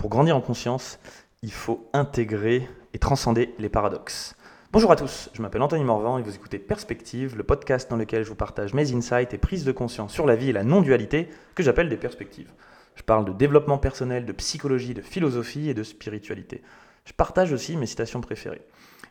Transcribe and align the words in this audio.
Pour 0.00 0.08
grandir 0.08 0.34
en 0.34 0.40
conscience, 0.40 0.98
il 1.42 1.52
faut 1.52 1.86
intégrer 1.92 2.66
et 2.94 2.98
transcender 2.98 3.54
les 3.58 3.68
paradoxes. 3.68 4.34
Bonjour 4.72 4.90
à 4.90 4.96
tous, 4.96 5.28
je 5.34 5.42
m'appelle 5.42 5.60
Anthony 5.60 5.84
Morvan 5.84 6.16
et 6.16 6.22
vous 6.22 6.34
écoutez 6.34 6.58
Perspective, 6.58 7.36
le 7.36 7.42
podcast 7.42 7.90
dans 7.90 7.98
lequel 7.98 8.24
je 8.24 8.30
vous 8.30 8.34
partage 8.34 8.72
mes 8.72 8.94
insights 8.94 9.34
et 9.34 9.38
prises 9.38 9.66
de 9.66 9.72
conscience 9.72 10.10
sur 10.10 10.24
la 10.24 10.36
vie 10.36 10.48
et 10.48 10.52
la 10.54 10.64
non-dualité 10.64 11.28
que 11.54 11.62
j'appelle 11.62 11.90
des 11.90 11.98
perspectives. 11.98 12.50
Je 12.94 13.02
parle 13.02 13.26
de 13.26 13.34
développement 13.34 13.76
personnel, 13.76 14.24
de 14.24 14.32
psychologie, 14.32 14.94
de 14.94 15.02
philosophie 15.02 15.68
et 15.68 15.74
de 15.74 15.82
spiritualité. 15.82 16.62
Je 17.04 17.12
partage 17.12 17.52
aussi 17.52 17.76
mes 17.76 17.84
citations 17.84 18.22
préférées. 18.22 18.62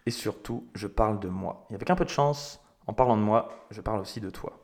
Et 0.08 0.12
surtout, 0.12 0.66
je 0.74 0.88
parle 0.88 1.20
de 1.20 1.28
moi. 1.28 1.68
Et 1.70 1.76
avec 1.76 1.92
un 1.92 1.96
peu 1.96 2.06
de 2.06 2.10
chance, 2.10 2.62
en 2.88 2.94
parlant 2.94 3.16
de 3.16 3.22
moi, 3.22 3.68
je 3.70 3.82
parle 3.82 4.00
aussi 4.00 4.22
de 4.22 4.32
toi. 4.32 4.58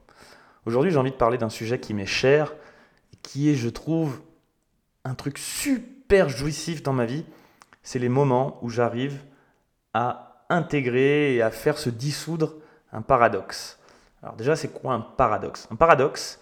Aujourd'hui, 0.66 0.90
j'ai 0.90 0.98
envie 0.98 1.12
de 1.12 1.18
parler 1.18 1.38
d'un 1.38 1.50
sujet 1.50 1.80
qui 1.80 1.94
m'est 1.94 2.08
cher 2.08 2.56
qui 3.22 3.52
est, 3.52 3.56
je 3.56 3.70
trouve, 3.70 4.22
un 5.04 5.14
truc 5.14 5.38
super 5.38 5.95
jouissif 6.28 6.84
dans 6.84 6.94
ma 6.94 7.06
vie. 7.06 7.26
C'est 7.84 8.00
les 8.00 8.10
moments 8.10 8.60
où 8.62 8.70
j'arrive 8.70 9.24
à 9.94 10.46
intégrer 10.50 11.36
et 11.36 11.42
à 11.42 11.52
faire 11.52 11.78
se 11.78 11.90
dissoudre 11.90 12.56
un 12.92 13.02
paradoxe. 13.02 13.80
Alors 14.22 14.36
déjà, 14.36 14.56
c'est 14.56 14.70
quoi 14.70 14.94
un 14.94 15.02
paradoxe? 15.02 15.68
Un 15.72 15.76
paradoxe, 15.76 16.40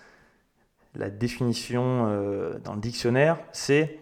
la 0.95 1.09
définition 1.09 2.07
euh, 2.07 2.59
dans 2.59 2.73
le 2.73 2.81
dictionnaire, 2.81 3.39
c'est 3.51 3.99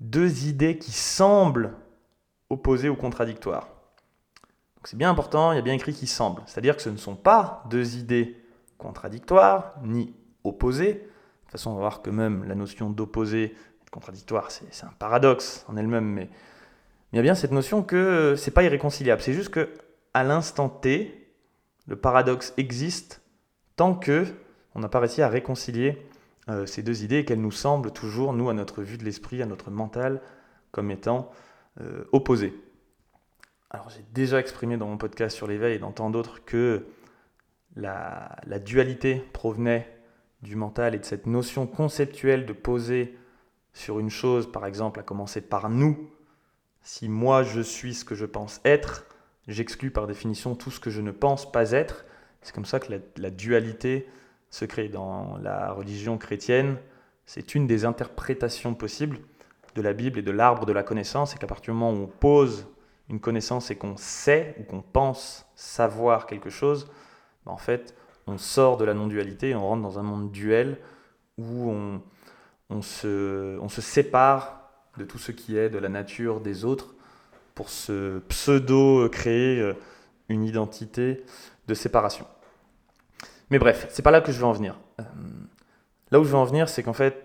deux 0.00 0.46
idées 0.46 0.78
qui 0.78 0.92
semblent 0.92 1.74
opposées 2.50 2.88
ou 2.88 2.96
contradictoires. 2.96 3.68
C'est 4.84 4.96
bien 4.96 5.10
important, 5.10 5.50
il 5.50 5.56
y 5.56 5.58
a 5.58 5.62
bien 5.62 5.74
écrit 5.74 5.92
qui 5.92 6.06
semblent. 6.06 6.42
C'est-à-dire 6.46 6.76
que 6.76 6.82
ce 6.82 6.90
ne 6.90 6.96
sont 6.96 7.16
pas 7.16 7.64
deux 7.68 7.96
idées 7.96 8.40
contradictoires 8.78 9.74
ni 9.82 10.14
opposées. 10.44 10.92
De 10.92 11.00
toute 11.00 11.50
façon, 11.50 11.70
on 11.70 11.74
va 11.74 11.80
voir 11.80 12.02
que 12.02 12.10
même 12.10 12.44
la 12.44 12.54
notion 12.54 12.90
d'opposé 12.90 13.56
contradictoire, 13.90 14.50
c'est 14.50 14.84
un 14.84 14.92
paradoxe 14.98 15.64
en 15.68 15.76
elle-même, 15.76 16.06
mais 16.06 16.28
il 17.12 17.16
y 17.16 17.18
a 17.18 17.22
bien 17.22 17.34
cette 17.34 17.52
notion 17.52 17.82
que 17.82 18.34
c'est 18.36 18.50
pas 18.50 18.62
irréconciliable. 18.62 19.22
C'est 19.22 19.32
juste 19.32 19.50
que 19.50 19.70
à 20.14 20.24
l'instant 20.24 20.68
T, 20.68 21.32
le 21.86 21.96
paradoxe 21.96 22.52
existe 22.56 23.22
tant 23.76 23.94
que 23.94 24.26
on 24.74 24.80
n'a 24.80 24.88
pas 24.88 25.00
réussi 25.00 25.22
à 25.22 25.28
réconcilier 25.28 26.06
euh, 26.50 26.66
ces 26.66 26.82
deux 26.82 27.02
idées 27.02 27.18
et 27.18 27.24
qu'elles 27.24 27.40
nous 27.40 27.50
semblent 27.50 27.92
toujours, 27.92 28.34
nous, 28.34 28.50
à 28.50 28.54
notre 28.54 28.82
vue 28.82 28.98
de 28.98 29.04
l'esprit, 29.04 29.40
à 29.42 29.46
notre 29.46 29.70
mental, 29.70 30.20
comme 30.70 30.90
étant 30.90 31.30
euh, 31.80 32.04
opposées. 32.12 32.54
Alors 33.70 33.88
j'ai 33.88 34.04
déjà 34.12 34.38
exprimé 34.38 34.76
dans 34.76 34.86
mon 34.86 34.98
podcast 34.98 35.34
sur 35.34 35.46
l'éveil 35.46 35.76
et 35.76 35.78
dans 35.78 35.92
tant 35.92 36.10
d'autres 36.10 36.44
que 36.44 36.86
la, 37.74 38.36
la, 38.46 38.58
dualité 38.58 39.24
provenait 39.32 39.88
du 40.42 40.56
mental 40.56 40.94
et 40.94 40.98
de 40.98 41.04
cette 41.04 41.26
notion 41.26 41.66
conceptuelle 41.66 42.46
de 42.46 42.52
poser 42.52 43.16
sur 43.76 44.00
une 44.00 44.08
chose, 44.08 44.50
par 44.50 44.64
exemple, 44.64 44.98
à 45.00 45.02
commencer 45.02 45.42
par 45.42 45.68
nous. 45.68 46.08
Si 46.80 47.10
moi 47.10 47.42
je 47.42 47.60
suis 47.60 47.92
ce 47.92 48.06
que 48.06 48.14
je 48.14 48.24
pense 48.24 48.58
être, 48.64 49.04
j'exclus 49.48 49.90
par 49.90 50.06
définition 50.06 50.54
tout 50.54 50.70
ce 50.70 50.80
que 50.80 50.88
je 50.88 51.02
ne 51.02 51.10
pense 51.10 51.52
pas 51.52 51.72
être. 51.72 52.06
C'est 52.40 52.54
comme 52.54 52.64
ça 52.64 52.80
que 52.80 52.98
la, 53.18 53.30
dualité 53.30 54.08
se 54.48 54.64
crée 54.64 54.88
dans 54.88 55.36
la 55.42 55.72
religion 55.72 56.16
chrétienne. 56.16 56.78
C'est 57.26 57.54
une 57.54 57.66
des 57.66 57.84
interprétations 57.84 58.72
possibles 58.72 59.18
de 59.74 59.82
la 59.82 59.92
Bible 59.92 60.20
et 60.20 60.22
de 60.22 60.30
l'arbre 60.30 60.64
de 60.64 60.72
la 60.72 60.82
connaissance, 60.82 61.34
et 61.34 61.38
qu'à 61.38 61.46
partir 61.46 61.74
du 61.74 61.78
moment 61.78 61.92
où 61.92 62.04
on 62.04 62.06
pose 62.06 62.66
une 63.10 63.20
connaissance 63.20 63.70
et 63.70 63.76
qu'on 63.76 63.98
sait 63.98 64.56
ou 64.58 64.62
qu'on 64.62 64.80
pense 64.80 65.44
savoir 65.54 66.26
quelque 66.26 66.48
chose, 66.48 66.90
ben 67.44 67.52
en 67.52 67.58
fait, 67.58 67.94
on 68.26 68.38
sort 68.38 68.78
de 68.78 68.86
la 68.86 68.94
non-dualité 68.94 69.50
et 69.50 69.54
on 69.54 69.68
rentre 69.68 69.82
dans 69.82 69.98
un 69.98 70.02
monde 70.02 70.30
duel 70.30 70.78
où 71.36 71.70
on, 71.70 72.00
on, 72.70 72.82
se, 72.82 73.80
sépare 73.80 74.70
de 74.98 75.04
tout 75.04 75.18
ce 75.18 75.32
qui 75.32 75.56
est 75.56 75.68
de 75.68 75.78
la 75.78 75.88
nature 75.88 76.40
des 76.40 76.64
autres 76.64 76.94
pour 77.54 77.68
se 77.68 78.18
pseudo-créer 78.20 79.60
euh, 79.60 79.74
une 80.28 80.44
identité 80.44 81.24
de 81.68 81.74
séparation. 81.74 82.26
Mais 83.50 83.58
bref, 83.58 83.86
c'est 83.90 84.02
pas 84.02 84.10
là 84.10 84.20
que 84.20 84.32
je 84.32 84.38
veux 84.38 84.46
en 84.46 84.52
venir. 84.52 84.78
Euh, 85.00 85.04
là 86.10 86.20
où 86.20 86.24
je 86.24 86.30
veux 86.30 86.36
en 86.36 86.44
venir, 86.44 86.68
c'est 86.68 86.82
qu'en 86.82 86.92
fait, 86.92 87.24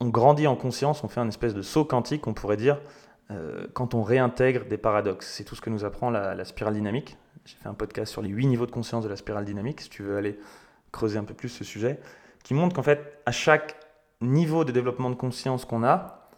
on 0.00 0.08
grandit 0.08 0.46
en 0.46 0.56
conscience, 0.56 1.04
on 1.04 1.08
fait 1.08 1.20
un 1.20 1.28
espèce 1.28 1.54
de 1.54 1.62
saut 1.62 1.84
quantique, 1.84 2.26
on 2.26 2.34
pourrait 2.34 2.56
dire, 2.56 2.80
euh, 3.30 3.66
quand 3.74 3.94
on 3.94 4.02
réintègre 4.02 4.64
des 4.66 4.78
paradoxes. 4.78 5.28
C'est 5.28 5.44
tout 5.44 5.54
ce 5.54 5.60
que 5.60 5.70
nous 5.70 5.84
apprend 5.84 6.10
la, 6.10 6.44
spirale 6.44 6.74
dynamique. 6.74 7.16
J'ai 7.44 7.56
fait 7.56 7.68
un 7.68 7.74
podcast 7.74 8.10
sur 8.10 8.22
les 8.22 8.28
huit 8.28 8.46
niveaux 8.46 8.66
de 8.66 8.70
conscience 8.70 9.04
de 9.04 9.08
la 9.08 9.16
spirale 9.16 9.44
dynamique, 9.44 9.80
si 9.80 9.90
tu 9.90 10.02
veux 10.02 10.16
aller 10.16 10.38
creuser 10.92 11.18
un 11.18 11.24
peu 11.24 11.34
plus 11.34 11.48
ce 11.48 11.64
sujet, 11.64 12.00
qui 12.42 12.54
montre 12.54 12.74
qu'en 12.74 12.82
fait, 12.82 13.20
à 13.26 13.32
chaque 13.32 13.76
niveau 14.20 14.64
de 14.64 14.72
développement 14.72 15.10
de 15.10 15.14
conscience 15.14 15.64
qu'on 15.64 15.84
a, 15.84 16.28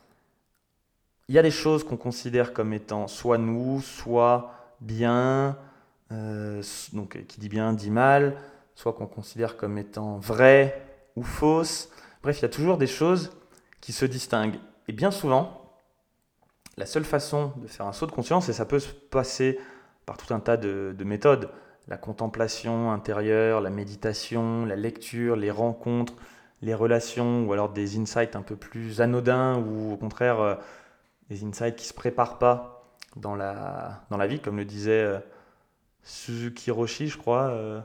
il 1.28 1.34
y 1.34 1.38
a 1.38 1.42
des 1.42 1.50
choses 1.50 1.84
qu'on 1.84 1.96
considère 1.96 2.52
comme 2.52 2.72
étant 2.72 3.06
soit 3.06 3.38
nous, 3.38 3.80
soit 3.80 4.52
bien, 4.80 5.56
euh, 6.10 6.62
donc 6.92 7.24
qui 7.26 7.40
dit 7.40 7.48
bien 7.48 7.72
dit 7.72 7.90
mal, 7.90 8.36
soit 8.74 8.92
qu'on 8.92 9.06
considère 9.06 9.56
comme 9.56 9.78
étant 9.78 10.18
vraies 10.18 10.86
ou 11.16 11.22
fausses. 11.22 11.90
Bref, 12.22 12.38
il 12.40 12.42
y 12.42 12.46
a 12.46 12.50
toujours 12.50 12.76
des 12.76 12.86
choses 12.86 13.30
qui 13.80 13.92
se 13.92 14.04
distinguent. 14.04 14.58
Et 14.88 14.92
bien 14.92 15.10
souvent, 15.10 15.62
la 16.76 16.86
seule 16.86 17.04
façon 17.04 17.52
de 17.56 17.66
faire 17.66 17.86
un 17.86 17.92
saut 17.92 18.06
de 18.06 18.12
conscience, 18.12 18.48
et 18.48 18.52
ça 18.52 18.64
peut 18.64 18.78
se 18.78 18.90
passer 18.90 19.58
par 20.06 20.16
tout 20.16 20.32
un 20.32 20.40
tas 20.40 20.56
de, 20.56 21.04
méthodes, 21.04 21.50
la 21.88 21.96
contemplation 21.96 22.92
intérieure, 22.92 23.60
la 23.60 23.70
méditation, 23.70 24.64
la 24.64 24.76
lecture, 24.76 25.36
les 25.36 25.50
rencontres, 25.50 26.14
les 26.62 26.74
relations, 26.74 27.44
ou 27.44 27.52
alors 27.52 27.68
des 27.70 27.98
insights 27.98 28.36
un 28.36 28.42
peu 28.42 28.56
plus 28.56 29.00
anodins, 29.00 29.58
ou 29.58 29.92
au 29.92 29.96
contraire 29.96 30.40
euh, 30.40 30.54
des 31.28 31.44
insights 31.44 31.76
qui 31.76 31.84
ne 31.84 31.88
se 31.88 31.94
préparent 31.94 32.38
pas 32.38 32.94
dans 33.16 33.34
la, 33.34 34.04
dans 34.10 34.16
la 34.16 34.26
vie, 34.26 34.40
comme 34.40 34.56
le 34.56 34.64
disait 34.64 35.02
euh, 35.02 35.18
Suzuki 36.02 36.70
Roshi, 36.70 37.08
je 37.08 37.18
crois. 37.18 37.48
Euh, 37.50 37.80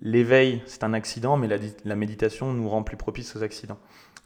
l'éveil, 0.00 0.62
c'est 0.66 0.84
un 0.84 0.94
accident, 0.94 1.36
mais 1.36 1.48
la, 1.84 1.96
méditation 1.96 2.52
nous 2.52 2.68
rend 2.68 2.82
plus 2.82 2.96
propices 2.96 3.36
aux 3.36 3.42
accidents. 3.42 3.78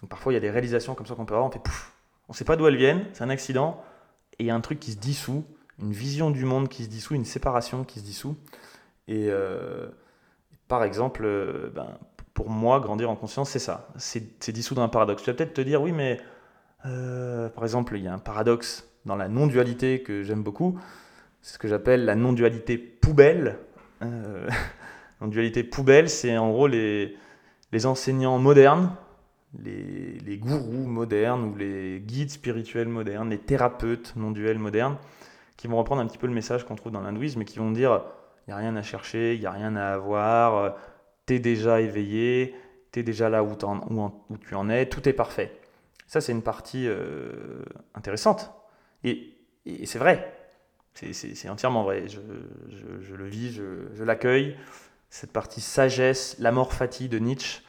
Parfois, 0.09 0.33
il 0.33 0.35
y 0.35 0.39
a 0.39 0.41
des 0.41 0.51
réalisations 0.51 0.95
comme 0.95 1.07
ça 1.07 1.15
qu'on 1.15 1.25
peut 1.25 1.35
avoir, 1.35 1.49
on 1.49 1.53
fait 1.53 1.63
pouf, 1.63 1.93
on 2.29 2.33
ne 2.33 2.37
sait 2.37 2.45
pas 2.45 2.57
d'où 2.57 2.67
elles 2.67 2.77
viennent, 2.77 3.05
c'est 3.13 3.23
un 3.23 3.31
accident, 3.31 3.83
et 4.39 4.45
il 4.45 4.47
y 4.47 4.51
a 4.51 4.55
un 4.55 4.61
truc 4.61 4.81
qui 4.81 4.93
se 4.93 4.99
dissout, 4.99 5.45
une 5.79 5.93
vision 5.93 6.31
du 6.31 6.45
monde 6.45 6.69
qui 6.69 6.85
se 6.85 6.89
dissout, 6.89 7.15
une 7.15 7.25
séparation 7.25 7.85
qui 7.85 8.01
se 8.01 8.05
dissout. 8.05 8.37
Et 9.07 9.31
par 10.67 10.83
exemple, 10.83 11.23
ben, 11.75 11.99
pour 12.35 12.51
moi, 12.51 12.81
grandir 12.81 13.11
en 13.11 13.17
conscience, 13.17 13.51
c'est 13.51 13.59
ça, 13.59 13.89
c'est 13.97 14.51
dissoudre 14.51 14.83
un 14.83 14.89
paradoxe. 14.89 15.23
Tu 15.23 15.31
vas 15.31 15.35
peut-être 15.35 15.55
te 15.55 15.61
dire, 15.61 15.83
oui, 15.83 15.93
mais 15.93 16.21
euh, 16.87 17.49
par 17.49 17.65
exemple, 17.65 17.97
il 17.97 18.05
y 18.05 18.09
a 18.09 18.15
un 18.15 18.19
paradoxe 18.19 18.89
dans 19.05 19.17
la 19.17 19.29
non-dualité 19.29 20.03
que 20.03 20.23
j'aime 20.23 20.43
beaucoup, 20.43 20.79
c'est 21.41 21.55
ce 21.55 21.59
que 21.59 21.69
j'appelle 21.69 22.05
la 22.05 22.15
non-dualité 22.15 22.79
poubelle. 22.79 23.59
non-dualité 25.21 25.63
poubelle, 25.63 26.11
c'est 26.11 26.37
en 26.37 26.51
gros 26.51 26.67
les, 26.67 27.17
les 27.71 27.87
enseignants 27.87 28.39
modernes 28.39 28.91
les, 29.61 30.39
gourous 30.39 30.87
modernes 30.87 31.45
ou 31.45 31.57
les 31.57 32.01
guides 32.01 32.31
spirituels 32.31 32.89
modernes, 32.89 33.31
les 33.31 33.39
thérapeutes 33.39 34.15
non 34.17 34.31
duels 34.31 34.59
modernes, 34.59 34.97
qui 35.57 35.67
vont 35.67 35.77
reprendre 35.77 36.01
un 36.03 36.07
petit 36.07 36.19
peu 36.19 36.27
le 36.27 36.33
message 36.33 36.65
qu'on 36.65 36.75
trouve 36.75 36.93
dans 36.93 37.01
l'hindouisme 37.01 37.43
et 37.43 37.45
qui 37.45 37.59
vont 37.59 37.71
dire 37.71 38.03
il 38.47 38.51
n'y 38.51 38.55
a 38.55 38.57
rien 38.57 38.75
à 38.77 38.83
chercher, 38.83 39.35
il 39.35 39.41
n'y 39.41 39.47
a 39.47 39.53
rien 39.53 39.77
à 39.77 39.93
avoir, 39.93 40.75
tu 41.27 41.35
es 41.35 41.39
déjà 41.39 41.81
éveillé, 41.81 42.55
tu 42.93 43.01
es 43.01 43.03
déjà 43.03 43.29
là 43.29 43.43
où, 43.43 43.57
tu 43.57 44.55
en 44.55 44.69
es, 44.69 44.87
tout 44.87 45.09
est 45.09 45.13
parfait. 45.13 45.53
Ça, 46.07 46.21
c'est 46.21 46.33
une 46.33 46.43
partie 46.43 46.87
euh, 46.87 47.65
intéressante. 47.95 48.53
Et, 49.03 49.39
c'est 49.87 49.99
vrai, 49.99 50.31
c'est 50.95 51.49
entièrement 51.49 51.85
vrai. 51.85 52.07
Je, 52.09 53.15
le 53.15 53.27
vis, 53.27 53.53
je, 53.53 54.03
l'accueille. 54.03 54.57
Cette 55.09 55.33
partie 55.33 55.61
sagesse, 55.61 56.37
la 56.39 56.53
mort 56.53 56.73
fatigue 56.73 57.11
de 57.11 57.19
Nietzsche, 57.19 57.63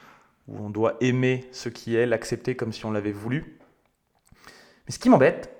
où 0.47 0.57
on 0.57 0.69
doit 0.69 0.97
aimer 1.01 1.47
ce 1.51 1.69
qui 1.69 1.95
est, 1.95 2.05
l'accepter 2.05 2.55
comme 2.55 2.73
si 2.73 2.85
on 2.85 2.91
l'avait 2.91 3.11
voulu. 3.11 3.59
Mais 4.85 4.91
ce 4.93 4.99
qui 4.99 5.09
m'embête, 5.09 5.53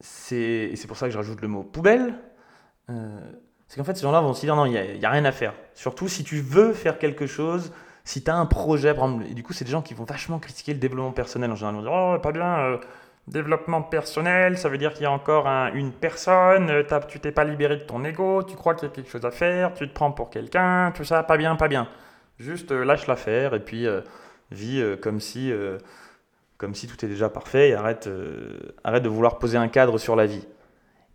c'est, 0.00 0.70
et 0.72 0.76
c'est 0.76 0.86
pour 0.86 0.96
ça 0.96 1.06
que 1.06 1.12
je 1.12 1.18
rajoute 1.18 1.40
le 1.40 1.48
mot 1.48 1.62
poubelle, 1.62 2.14
euh, 2.90 3.20
c'est 3.68 3.76
qu'en 3.78 3.84
fait 3.84 3.94
ces 3.94 4.02
gens-là 4.02 4.20
vont 4.20 4.34
se 4.34 4.40
dire 4.40 4.56
non, 4.56 4.66
il 4.66 4.72
n'y 4.72 5.04
a, 5.04 5.10
rien 5.10 5.24
à 5.24 5.32
faire. 5.32 5.54
Surtout 5.74 6.08
si 6.08 6.24
tu 6.24 6.40
veux 6.40 6.72
faire 6.72 6.98
quelque 6.98 7.26
chose, 7.26 7.72
si 8.04 8.24
tu 8.24 8.30
as 8.30 8.36
un 8.36 8.46
projet, 8.46 8.94
par 8.94 9.04
exemple, 9.04 9.26
et 9.30 9.34
du 9.34 9.42
coup 9.42 9.52
c'est 9.52 9.64
des 9.64 9.70
gens 9.70 9.82
qui 9.82 9.94
vont 9.94 10.04
vachement 10.04 10.38
critiquer 10.38 10.72
le 10.72 10.78
développement 10.80 11.12
personnel 11.12 11.50
en 11.50 11.56
général. 11.56 11.76
Ils 11.76 11.84
vont 11.84 11.90
dire 11.90 12.16
oh, 12.16 12.18
pas 12.20 12.32
bien, 12.32 12.58
euh, 12.58 12.78
développement 13.30 13.82
personnel, 13.82 14.58
ça 14.58 14.68
veut 14.68 14.78
dire 14.78 14.92
qu'il 14.92 15.02
y 15.02 15.06
a 15.06 15.10
encore 15.10 15.46
une 15.74 15.92
personne, 15.92 16.70
euh, 16.70 17.00
tu 17.08 17.20
t'es 17.20 17.32
pas 17.32 17.44
libéré 17.44 17.76
de 17.76 17.82
ton 17.82 18.04
ego, 18.04 18.42
tu 18.42 18.56
crois 18.56 18.74
qu'il 18.74 18.88
y 18.88 18.90
a 18.90 18.94
quelque 18.94 19.10
chose 19.10 19.24
à 19.24 19.30
faire, 19.30 19.74
tu 19.74 19.88
te 19.88 19.94
prends 19.94 20.12
pour 20.12 20.30
quelqu'un, 20.30 20.92
tout 20.94 21.04
ça, 21.04 21.22
pas 21.22 21.36
bien, 21.36 21.56
pas 21.56 21.68
bien. 21.68 21.88
Juste 22.38 22.72
euh, 22.72 22.84
lâche 22.84 23.06
l'affaire 23.06 23.54
et 23.54 23.60
puis 23.60 23.86
euh, 23.86 24.00
vis 24.50 24.82
comme 25.02 25.20
si, 25.20 25.52
comme 26.56 26.74
si 26.74 26.86
tout 26.86 27.04
est 27.04 27.08
déjà 27.08 27.28
parfait 27.28 27.70
et 27.70 27.74
arrête, 27.74 28.08
arrête 28.82 29.02
de 29.02 29.08
vouloir 29.08 29.38
poser 29.38 29.58
un 29.58 29.68
cadre 29.68 29.98
sur 29.98 30.16
la 30.16 30.24
vie. 30.24 30.46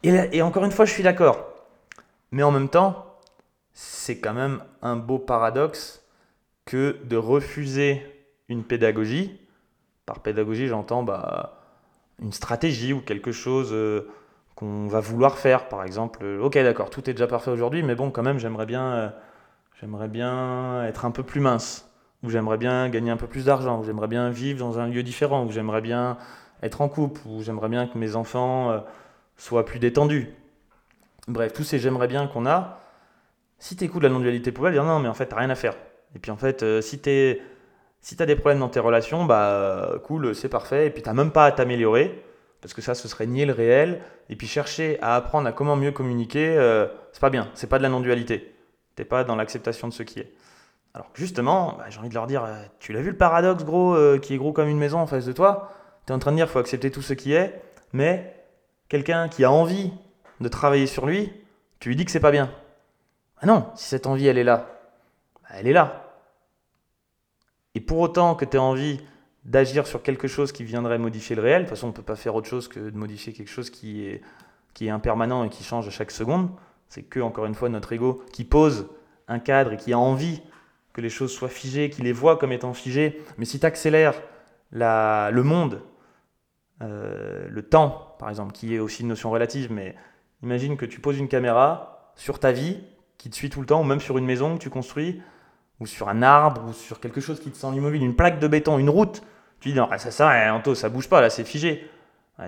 Et 0.03 0.41
encore 0.44 0.65
une 0.65 0.71
fois, 0.71 0.85
je 0.85 0.91
suis 0.91 1.01
d'accord. 1.01 1.52
Mais 2.33 2.41
en 2.41 2.50
même 2.50 2.68
temps, 2.68 3.06
c'est 3.74 4.18
quand 4.18 4.33
même 4.33 4.63
un 4.81 4.95
beau 4.95 5.19
paradoxe 5.19 6.03
que 6.65 6.97
de 7.03 7.15
refuser 7.15 8.01
une 8.50 8.63
pédagogie. 8.63 9.39
Par 10.07 10.21
pédagogie, 10.21 10.65
j'entends 10.65 11.03
bah, 11.03 11.62
une 12.19 12.31
stratégie 12.31 12.91
ou 12.91 13.01
quelque 13.01 13.31
chose 13.31 13.69
euh, 13.71 14.12
qu'on 14.56 14.88
va 14.88 15.00
vouloir 15.00 15.38
faire. 15.38 15.69
Par 15.69 15.83
exemple, 15.83 16.21
euh, 16.24 16.41
ok 16.41 16.56
d'accord, 16.56 16.89
tout 16.89 17.07
est 17.07 17.13
déjà 17.13 17.27
parfait 17.27 17.51
aujourd'hui, 17.51 17.83
mais 17.83 17.94
bon 17.94 18.09
quand 18.09 18.24
même 18.24 18.39
j'aimerais 18.39 18.65
bien, 18.65 18.94
euh, 18.94 19.09
j'aimerais 19.79 20.07
bien 20.07 20.83
être 20.86 21.06
un 21.06 21.12
peu 21.12 21.21
plus 21.21 21.39
mince, 21.39 21.88
ou 22.24 22.31
j'aimerais 22.31 22.57
bien 22.57 22.89
gagner 22.89 23.12
un 23.12 23.18
peu 23.18 23.27
plus 23.27 23.45
d'argent, 23.45 23.79
ou 23.79 23.83
j'aimerais 23.83 24.07
bien 24.07 24.31
vivre 24.31 24.57
dans 24.57 24.79
un 24.79 24.88
lieu 24.88 25.03
différent, 25.03 25.45
ou 25.45 25.51
j'aimerais 25.51 25.81
bien 25.81 26.18
être 26.63 26.81
en 26.81 26.89
couple, 26.89 27.21
ou 27.27 27.44
j'aimerais 27.44 27.69
bien 27.69 27.86
que 27.86 27.95
mes 28.00 28.15
enfants 28.15 28.83
soient 29.38 29.65
plus 29.65 29.77
détendus. 29.77 30.33
Bref, 31.27 31.53
tous 31.53 31.63
ces 31.63 31.79
j'aimerais 31.79 32.07
bien 32.07 32.27
qu'on 32.27 32.45
a, 32.45 32.79
si 33.57 33.75
tu 33.75 33.85
écoutes 33.85 34.03
la 34.03 34.09
non-dualité 34.09 34.51
pour 34.51 34.69
dire 34.69 34.83
non 34.83 34.99
mais 34.99 35.07
en 35.07 35.13
fait 35.13 35.27
t'as 35.27 35.37
rien 35.37 35.49
à 35.49 35.55
faire. 35.55 35.75
Et 36.15 36.19
puis 36.19 36.31
en 36.31 36.37
fait, 36.37 36.81
si 36.81 36.99
tu 36.99 37.39
si 38.01 38.17
tu 38.17 38.21
as 38.21 38.25
des 38.25 38.35
problèmes 38.35 38.59
dans 38.59 38.69
tes 38.69 38.81
relations, 38.81 39.23
bah 39.25 39.93
cool, 40.03 40.35
c'est 40.35 40.49
parfait. 40.49 40.87
Et 40.87 40.89
puis 40.89 41.01
tu 41.01 41.09
n'as 41.09 41.15
même 41.15 41.31
pas 41.31 41.45
à 41.45 41.51
t'améliorer, 41.51 42.21
parce 42.61 42.73
que 42.73 42.81
ça, 42.81 42.95
ce 42.95 43.07
serait 43.07 43.27
nier 43.27 43.45
le 43.45 43.53
réel. 43.53 44.01
Et 44.29 44.35
puis 44.35 44.47
chercher 44.47 44.97
à 45.01 45.15
apprendre 45.15 45.47
à 45.47 45.51
comment 45.51 45.75
mieux 45.75 45.91
communiquer, 45.91 46.55
euh, 46.57 46.87
c'est 47.11 47.21
pas 47.21 47.29
bien, 47.29 47.49
c'est 47.55 47.67
pas 47.67 47.77
de 47.77 47.83
la 47.83 47.89
non-dualité. 47.89 48.53
T'es 48.95 49.05
pas 49.05 49.23
dans 49.23 49.35
l'acceptation 49.35 49.87
de 49.87 49.93
ce 49.93 50.03
qui 50.03 50.19
est. 50.19 50.33
Alors 50.93 51.09
justement, 51.13 51.75
bah, 51.77 51.85
j'ai 51.89 51.99
envie 51.99 52.09
de 52.09 52.13
leur 52.13 52.27
dire, 52.27 52.43
euh, 52.43 52.61
tu 52.79 52.93
l'as 52.93 53.01
vu 53.01 53.11
le 53.11 53.17
paradoxe 53.17 53.63
gros, 53.63 53.95
euh, 53.95 54.19
qui 54.19 54.33
est 54.33 54.37
gros 54.37 54.53
comme 54.53 54.67
une 54.67 54.77
maison 54.77 54.99
en 54.99 55.07
face 55.07 55.25
de 55.25 55.31
toi? 55.31 55.71
Tu 56.05 56.11
es 56.11 56.15
en 56.15 56.19
train 56.19 56.31
de 56.31 56.37
dire, 56.37 56.49
faut 56.49 56.59
accepter 56.59 56.91
tout 56.91 57.01
ce 57.01 57.13
qui 57.13 57.33
est, 57.33 57.61
mais 57.93 58.33
quelqu'un 58.89 59.29
qui 59.29 59.43
a 59.45 59.51
envie 59.51 59.91
de 60.43 60.49
travailler 60.49 60.87
sur 60.87 61.05
lui, 61.05 61.31
tu 61.79 61.89
lui 61.89 61.95
dis 61.95 62.05
que 62.05 62.11
c'est 62.11 62.19
pas 62.19 62.31
bien. 62.31 62.51
Ah 63.37 63.45
non, 63.45 63.67
si 63.75 63.85
cette 63.85 64.05
envie, 64.05 64.27
elle 64.27 64.37
est 64.37 64.43
là, 64.43 64.69
bah, 65.41 65.49
elle 65.55 65.67
est 65.67 65.73
là. 65.73 66.13
Et 67.75 67.81
pour 67.81 67.99
autant 67.99 68.35
que 68.35 68.45
tu 68.45 68.57
aies 68.57 68.59
envie 68.59 69.01
d'agir 69.45 69.87
sur 69.87 70.03
quelque 70.03 70.27
chose 70.27 70.51
qui 70.51 70.63
viendrait 70.63 70.99
modifier 70.99 71.35
le 71.35 71.41
réel, 71.41 71.63
de 71.63 71.67
toute 71.67 71.75
façon 71.75 71.87
on 71.87 71.89
ne 71.89 71.95
peut 71.95 72.03
pas 72.03 72.15
faire 72.15 72.35
autre 72.35 72.47
chose 72.47 72.67
que 72.67 72.79
de 72.79 72.95
modifier 72.95 73.33
quelque 73.33 73.49
chose 73.49 73.69
qui 73.69 74.05
est, 74.05 74.21
qui 74.73 74.87
est 74.87 74.89
impermanent 74.89 75.43
et 75.43 75.49
qui 75.49 75.63
change 75.63 75.87
à 75.87 75.91
chaque 75.91 76.11
seconde, 76.11 76.49
c'est 76.87 77.03
que, 77.03 77.19
encore 77.19 77.45
une 77.45 77.55
fois, 77.55 77.69
notre 77.69 77.91
ego 77.91 78.23
qui 78.31 78.43
pose 78.43 78.87
un 79.27 79.39
cadre 79.39 79.73
et 79.73 79.77
qui 79.77 79.93
a 79.93 79.99
envie 79.99 80.41
que 80.93 81.01
les 81.01 81.09
choses 81.09 81.33
soient 81.33 81.49
figées, 81.49 81.89
qui 81.89 82.03
les 82.03 82.13
voit 82.13 82.37
comme 82.37 82.51
étant 82.51 82.73
figées. 82.73 83.21
Mais 83.37 83.45
si 83.45 83.59
tu 83.59 83.65
accélères 83.65 84.21
le 84.71 85.41
monde, 85.41 85.81
euh, 86.81 87.47
le 87.49 87.61
temps, 87.63 88.15
par 88.19 88.29
exemple, 88.29 88.53
qui 88.53 88.75
est 88.75 88.79
aussi 88.79 89.01
une 89.01 89.07
notion 89.09 89.31
relative, 89.31 89.71
mais 89.71 89.95
imagine 90.43 90.77
que 90.77 90.85
tu 90.85 90.99
poses 90.99 91.17
une 91.17 91.27
caméra 91.27 92.11
sur 92.15 92.39
ta 92.39 92.51
vie 92.51 92.79
qui 93.17 93.29
te 93.29 93.35
suit 93.35 93.49
tout 93.49 93.61
le 93.61 93.65
temps, 93.65 93.81
ou 93.81 93.83
même 93.83 93.99
sur 93.99 94.17
une 94.17 94.25
maison 94.25 94.57
que 94.57 94.61
tu 94.61 94.69
construis, 94.69 95.21
ou 95.79 95.87
sur 95.87 96.09
un 96.09 96.21
arbre, 96.21 96.65
ou 96.67 96.73
sur 96.73 96.99
quelque 96.99 97.21
chose 97.21 97.39
qui 97.39 97.49
te 97.49 97.57
semble 97.57 97.77
immobile, 97.77 98.03
une 98.03 98.15
plaque 98.15 98.39
de 98.39 98.47
béton, 98.47 98.77
une 98.77 98.89
route, 98.89 99.23
tu 99.59 99.69
dis 99.69 99.75
non, 99.75 99.87
ça 99.97 100.11
ça, 100.11 100.29
hein, 100.29 100.53
Anto, 100.53 100.75
ça 100.75 100.89
bouge 100.89 101.07
pas, 101.07 101.21
là 101.21 101.29
c'est 101.29 101.45
figé. 101.45 101.89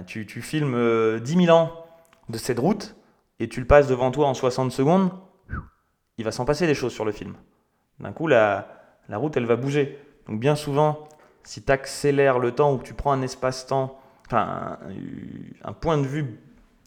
Tu, 0.05 0.25
tu 0.25 0.41
filmes 0.41 0.71
10 0.71 0.75
euh, 0.75 1.45
000 1.45 1.55
ans 1.55 1.71
de 2.27 2.37
cette 2.37 2.59
route 2.59 2.95
et 3.39 3.47
tu 3.47 3.59
le 3.59 3.67
passes 3.67 3.87
devant 3.87 4.11
toi 4.11 4.27
en 4.27 4.33
60 4.33 4.71
secondes, 4.71 5.11
il 6.17 6.25
va 6.25 6.31
s'en 6.31 6.43
passer 6.43 6.67
des 6.67 6.73
choses 6.73 6.93
sur 6.93 7.05
le 7.05 7.11
film. 7.11 7.35
D'un 7.99 8.11
coup, 8.11 8.27
la, 8.27 8.67
la 9.09 9.17
route, 9.17 9.37
elle 9.37 9.45
va 9.45 9.55
bouger. 9.55 9.99
Donc 10.27 10.39
bien 10.39 10.55
souvent, 10.55 11.07
si 11.43 11.63
tu 11.63 11.71
accélères 11.71 12.39
le 12.39 12.51
temps 12.51 12.73
ou 12.73 12.77
que 12.77 12.83
tu 12.83 12.93
prends 12.93 13.11
un 13.11 13.21
espace-temps, 13.21 13.99
enfin 14.25 14.79
un, 15.63 15.73
point 15.73 15.97
de 15.97 16.07
vue 16.07 16.39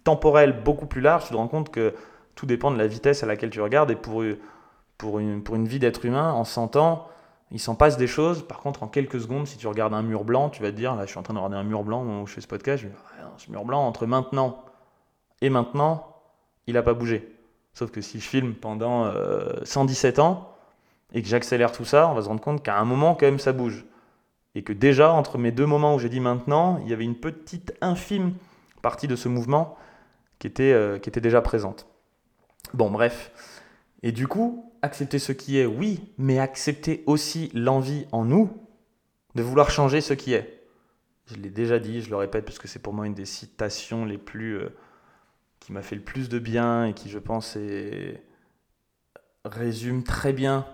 temporel 0.09 0.63
beaucoup 0.65 0.87
plus 0.87 1.03
large, 1.03 1.25
tu 1.25 1.33
te 1.33 1.37
rends 1.37 1.49
compte 1.49 1.69
que 1.69 1.95
tout 2.35 2.47
dépend 2.47 2.71
de 2.71 2.79
la 2.79 2.87
vitesse 2.87 3.23
à 3.23 3.27
laquelle 3.27 3.51
tu 3.51 3.61
regardes 3.61 3.91
et 3.91 3.95
pour 3.95 4.23
une, 4.23 5.43
pour 5.43 5.55
une 5.55 5.69
vie 5.69 5.79
d'être 5.79 6.07
humain, 6.07 6.33
en 6.33 6.45
100 6.45 6.77
ans, 6.77 7.09
il 7.51 7.61
s'en 7.61 7.75
passe 7.75 7.99
des 7.99 8.07
choses. 8.07 8.43
Par 8.43 8.61
contre, 8.61 8.83
en 8.83 8.89
quelques 8.89 9.21
secondes, 9.21 9.47
si 9.47 9.59
tu 9.59 9.67
regardes 9.67 9.93
un 9.93 10.01
mur 10.01 10.25
blanc, 10.25 10.49
tu 10.49 10.63
vas 10.63 10.71
te 10.71 10.77
dire, 10.77 10.95
là, 10.95 11.05
je 11.05 11.11
suis 11.11 11.19
en 11.19 11.23
train 11.23 11.35
de 11.35 11.39
regarder 11.39 11.57
un 11.57 11.63
mur 11.63 11.85
blanc 11.85 12.23
où 12.23 12.27
je 12.27 12.33
fais 12.33 12.41
ce 12.41 12.47
podcast, 12.47 12.83
je 12.83 12.89
vais 12.89 12.95
dire, 12.95 13.29
ce 13.37 13.51
mur 13.51 13.67
blanc, 13.67 13.87
entre 13.87 14.07
maintenant 14.07 14.65
et 15.43 15.51
maintenant, 15.51 16.17
il 16.67 16.73
n'a 16.73 16.83
pas 16.83 16.95
bougé. 16.95 17.37
Sauf 17.75 17.91
que 17.91 18.01
si 18.01 18.19
je 18.19 18.27
filme 18.27 18.55
pendant 18.55 19.13
117 19.63 20.19
euh, 20.19 20.23
ans 20.23 20.55
et 21.13 21.21
que 21.21 21.29
j'accélère 21.29 21.71
tout 21.71 21.85
ça, 21.85 22.09
on 22.09 22.15
va 22.15 22.23
se 22.23 22.29
rendre 22.29 22.41
compte 22.41 22.63
qu'à 22.63 22.79
un 22.79 22.87
moment, 22.87 23.15
quand 23.15 23.27
même, 23.27 23.39
ça 23.39 23.53
bouge. 23.53 23.85
Et 24.55 24.63
que 24.63 24.73
déjà, 24.73 25.13
entre 25.13 25.37
mes 25.37 25.53
deux 25.53 25.67
moments 25.67 25.95
où 25.95 25.99
j'ai 25.99 26.09
dit 26.09 26.21
maintenant, 26.21 26.81
il 26.83 26.89
y 26.89 26.95
avait 26.95 27.05
une 27.05 27.15
petite 27.15 27.75
infime 27.83 28.33
partie 28.81 29.07
de 29.07 29.15
ce 29.15 29.29
mouvement 29.29 29.77
qui 30.39 30.47
était, 30.47 30.73
euh, 30.73 30.99
qui 30.99 31.09
était 31.09 31.21
déjà 31.21 31.41
présente. 31.41 31.87
Bon, 32.75 32.91
bref. 32.91 33.33
Et 34.03 34.13
du 34.13 34.27
coup, 34.27 34.73
accepter 34.83 35.19
ce 35.19 35.33
qui 35.33 35.59
est, 35.59 35.67
oui, 35.67 36.13
mais 36.19 36.39
accepter 36.39 37.03
aussi 37.07 37.51
l'envie 37.55 38.07
en 38.13 38.25
nous 38.25 38.51
de 39.35 39.43
vouloir 39.43 39.71
changer 39.71 40.01
ce 40.01 40.15
qui 40.15 40.35
est. 40.35 40.67
Je 41.27 41.35
l'ai 41.35 41.51
déjà 41.51 41.79
dit, 41.79 42.01
je 42.01 42.11
le 42.11 42.17
répète 42.17 42.45
parce 42.45 42.59
que 42.59 42.69
c'est 42.69 42.79
pour 42.79 42.95
moi 42.95 43.07
une 43.07 43.15
des 43.15 43.27
citations 43.27 44.05
les 44.05 44.19
plus 44.19 44.59
euh, 44.59 44.69
qui 45.61 45.73
m'a 45.73 45.83
fait 45.83 45.97
le 45.97 46.03
plus 46.03 46.29
de 46.29 46.39
bien 46.39 46.87
et 46.87 46.95
qui, 46.95 47.11
je 47.11 47.19
pense, 47.19 47.59
résume 49.45 50.05
très 50.05 50.33
bien 50.33 50.67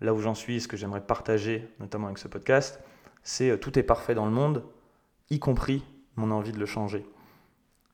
là 0.00 0.12
où 0.12 0.20
j'en 0.20 0.34
suis 0.34 0.56
et 0.56 0.60
ce 0.60 0.68
que 0.68 0.76
j'aimerais 0.76 1.00
partager, 1.00 1.68
notamment 1.80 2.06
avec 2.06 2.18
ce 2.18 2.28
podcast. 2.28 2.80
C'est 3.22 3.50
euh, 3.50 3.56
tout 3.56 3.78
est 3.78 3.82
parfait 3.82 4.14
dans 4.14 4.26
le 4.26 4.32
monde, 4.32 4.62
y 5.30 5.38
compris 5.38 5.84
mon 6.16 6.30
envie 6.30 6.52
de 6.52 6.58
le 6.58 6.66
changer. 6.66 7.06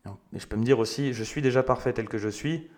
Et 0.07 0.39
je 0.39 0.47
peux 0.47 0.57
me 0.57 0.65
dire 0.65 0.79
aussi, 0.79 1.13
je 1.13 1.23
suis 1.23 1.43
déjà 1.43 1.63
parfait 1.63 1.93
tel 1.93 2.09
que 2.09 2.19
je 2.19 2.29
suis, 2.29 2.69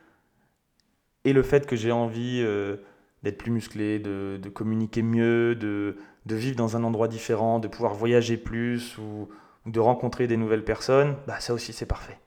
et 1.25 1.33
le 1.33 1.43
fait 1.43 1.67
que 1.67 1.77
j'ai 1.77 1.93
envie 1.93 2.41
euh, 2.43 2.77
d'être 3.23 3.39
plus 3.39 3.51
musclé, 3.51 3.99
de, 3.99 4.39
communiquer 4.53 5.03
mieux, 5.03 5.55
de, 5.55 5.97
vivre 6.27 6.57
dans 6.57 6.77
un 6.77 6.85
endroit 6.85 7.09
différent, 7.09 7.59
de 7.59 7.69
pouvoir 7.69 7.95
voyager 7.95 8.37
plus 8.37 8.99
ou, 8.99 9.29
de 9.67 9.81
rencontrer 9.81 10.27
des 10.27 10.37
nouvelles 10.37 10.65
personnes, 10.65 11.17
bah 11.27 11.41
ça 11.41 11.55
aussi 11.55 11.73
c'est 11.73 11.87
parfait. 11.87 12.19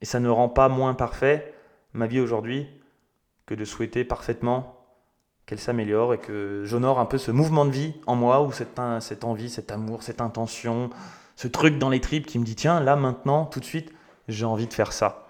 Et 0.00 0.04
ça 0.04 0.20
ne 0.20 0.28
rend 0.28 0.48
pas 0.48 0.68
moins 0.68 0.94
parfait 0.94 1.52
ma 1.92 2.06
vie 2.06 2.20
aujourd'hui 2.20 2.68
que 3.46 3.54
de 3.54 3.64
souhaiter 3.64 4.04
parfaitement 4.04 4.76
qu'elle 5.44 5.58
s'améliore 5.58 6.14
et 6.14 6.18
que 6.18 6.62
j'honore 6.64 7.00
un 7.00 7.06
peu 7.06 7.18
ce 7.18 7.32
mouvement 7.32 7.64
de 7.64 7.70
vie 7.70 7.94
en 8.06 8.14
moi 8.14 8.42
ou 8.42 8.52
cette, 8.52 8.78
cette 9.00 9.24
envie, 9.24 9.50
cet 9.50 9.72
amour, 9.72 10.04
cette 10.04 10.20
intention, 10.20 10.90
ce 11.34 11.48
truc 11.48 11.78
dans 11.78 11.88
les 11.88 12.00
tripes 12.00 12.26
qui 12.26 12.38
me 12.38 12.44
dit 12.44 12.54
tiens 12.54 12.78
là 12.78 12.94
maintenant 12.94 13.44
tout 13.46 13.58
de 13.58 13.64
suite 13.64 13.92
j'ai 14.28 14.44
envie 14.44 14.66
de 14.66 14.74
faire 14.74 14.92
ça. 14.92 15.26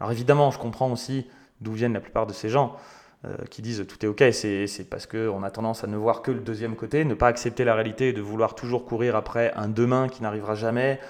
Alors 0.00 0.12
évidemment 0.12 0.50
je 0.50 0.58
comprends 0.58 0.90
aussi 0.90 1.26
d'où 1.60 1.72
viennent 1.72 1.94
la 1.94 2.00
plupart 2.00 2.26
de 2.26 2.32
ces 2.32 2.48
gens 2.48 2.76
euh, 3.24 3.36
qui 3.50 3.62
disent 3.62 3.84
tout 3.88 4.04
est 4.04 4.08
ok, 4.08 4.22
c'est 4.30 4.88
parce 4.88 5.08
qu'on 5.08 5.42
a 5.42 5.50
tendance 5.50 5.82
à 5.82 5.88
ne 5.88 5.96
voir 5.96 6.22
que 6.22 6.30
le 6.30 6.38
deuxième 6.38 6.76
côté, 6.76 7.04
ne 7.04 7.14
pas 7.14 7.26
accepter 7.26 7.64
la 7.64 7.74
réalité 7.74 8.10
et 8.10 8.12
de 8.12 8.20
vouloir 8.20 8.54
toujours 8.54 8.84
courir 8.84 9.16
après 9.16 9.52
un 9.56 9.66
demain 9.66 10.06
qui 10.08 10.22
n'arrivera 10.22 10.54
jamais, 10.54 11.00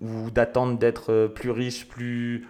ou 0.00 0.30
d'attendre 0.30 0.78
d'être 0.78 1.12
euh, 1.12 1.26
plus 1.26 1.50
riche, 1.50 1.88
plus 1.88 2.46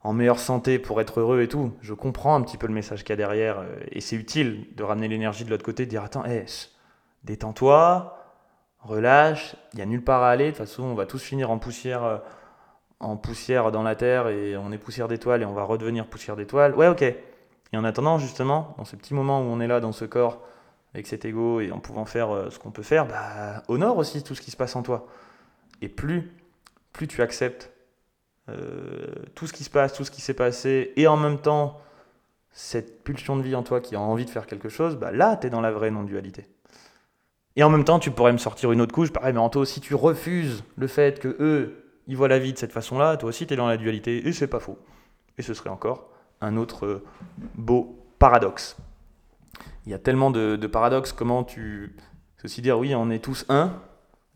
en 0.00 0.12
meilleure 0.12 0.38
santé 0.38 0.78
pour 0.78 1.00
être 1.00 1.18
heureux 1.18 1.42
et 1.42 1.48
tout. 1.48 1.72
Je 1.80 1.92
comprends 1.92 2.36
un 2.36 2.42
petit 2.42 2.56
peu 2.56 2.68
le 2.68 2.72
message 2.72 3.02
qu'il 3.02 3.10
y 3.10 3.14
a 3.14 3.16
derrière, 3.16 3.58
euh, 3.58 3.80
et 3.90 4.00
c'est 4.00 4.14
utile 4.14 4.68
de 4.76 4.84
ramener 4.84 5.08
l'énergie 5.08 5.44
de 5.44 5.50
l'autre 5.50 5.64
côté, 5.64 5.84
de 5.84 5.90
dire 5.90 6.04
attends, 6.04 6.22
détends-toi, 7.24 8.16
relâche, 8.78 9.56
il 9.72 9.78
n'y 9.78 9.82
a 9.82 9.86
nulle 9.86 10.04
part 10.04 10.22
à 10.22 10.30
aller, 10.30 10.44
de 10.44 10.50
toute 10.50 10.58
façon 10.58 10.84
on 10.84 10.94
va 10.94 11.06
tous 11.06 11.20
finir 11.20 11.50
en 11.50 11.58
poussière 11.58 12.22
en 13.00 13.16
poussière 13.16 13.70
dans 13.72 13.82
la 13.82 13.94
Terre 13.94 14.28
et 14.28 14.56
on 14.56 14.72
est 14.72 14.78
poussière 14.78 15.08
d'étoiles 15.08 15.42
et 15.42 15.44
on 15.44 15.52
va 15.52 15.64
redevenir 15.64 16.06
poussière 16.06 16.36
d'étoiles. 16.36 16.74
Ouais, 16.74 16.88
ok. 16.88 17.02
Et 17.02 17.76
en 17.76 17.84
attendant, 17.84 18.18
justement, 18.18 18.74
dans 18.78 18.84
ce 18.84 18.96
petit 18.96 19.14
moment 19.14 19.40
où 19.40 19.44
on 19.44 19.60
est 19.60 19.66
là 19.66 19.80
dans 19.80 19.92
ce 19.92 20.04
corps, 20.04 20.42
avec 20.94 21.06
cet 21.06 21.26
ego 21.26 21.60
et 21.60 21.70
en 21.72 21.78
pouvant 21.78 22.06
faire 22.06 22.30
euh, 22.30 22.50
ce 22.50 22.58
qu'on 22.58 22.70
peut 22.70 22.82
faire, 22.82 23.06
bah, 23.06 23.62
honore 23.68 23.98
aussi 23.98 24.22
tout 24.22 24.34
ce 24.34 24.40
qui 24.40 24.50
se 24.50 24.56
passe 24.56 24.76
en 24.76 24.82
toi. 24.82 25.06
Et 25.82 25.88
plus, 25.88 26.32
plus 26.92 27.06
tu 27.06 27.20
acceptes 27.20 27.70
euh, 28.48 29.06
tout 29.34 29.46
ce 29.46 29.52
qui 29.52 29.64
se 29.64 29.70
passe, 29.70 29.92
tout 29.92 30.04
ce 30.04 30.10
qui 30.10 30.22
s'est 30.22 30.32
passé, 30.32 30.92
et 30.96 31.06
en 31.06 31.18
même 31.18 31.38
temps, 31.38 31.80
cette 32.50 33.04
pulsion 33.04 33.36
de 33.36 33.42
vie 33.42 33.54
en 33.54 33.62
toi 33.62 33.80
qui 33.80 33.94
a 33.94 34.00
envie 34.00 34.24
de 34.24 34.30
faire 34.30 34.46
quelque 34.46 34.70
chose, 34.70 34.96
bah 34.96 35.12
là, 35.12 35.36
tu 35.36 35.48
es 35.48 35.50
dans 35.50 35.60
la 35.60 35.70
vraie 35.70 35.90
non-dualité. 35.90 36.46
Et 37.56 37.62
en 37.62 37.68
même 37.68 37.84
temps, 37.84 37.98
tu 37.98 38.10
pourrais 38.10 38.32
me 38.32 38.38
sortir 38.38 38.72
une 38.72 38.80
autre 38.80 38.94
couche, 38.94 39.12
pareil, 39.12 39.34
mais 39.34 39.40
Anto, 39.40 39.66
si 39.66 39.80
tu 39.80 39.94
refuses 39.94 40.64
le 40.76 40.86
fait 40.86 41.18
que 41.20 41.36
eux, 41.40 41.85
ils 42.06 42.16
voient 42.16 42.28
la 42.28 42.38
vie 42.38 42.52
de 42.52 42.58
cette 42.58 42.72
façon-là, 42.72 43.16
toi 43.16 43.28
aussi 43.28 43.46
tu 43.46 43.54
es 43.54 43.56
dans 43.56 43.66
la 43.66 43.76
dualité, 43.76 44.26
et 44.26 44.32
c'est 44.32 44.46
pas 44.46 44.60
faux. 44.60 44.78
Et 45.38 45.42
ce 45.42 45.54
serait 45.54 45.70
encore 45.70 46.10
un 46.40 46.56
autre 46.56 46.86
euh, 46.86 47.04
beau 47.54 47.98
paradoxe. 48.18 48.76
Il 49.86 49.92
y 49.92 49.94
a 49.94 49.98
tellement 49.98 50.30
de, 50.30 50.66
paradoxes, 50.66 51.12
comment 51.12 51.44
tu... 51.44 51.94
Ceci 52.42 52.60
dire, 52.60 52.78
oui, 52.78 52.94
on 52.94 53.10
est 53.10 53.22
tous 53.22 53.46
un, 53.48 53.72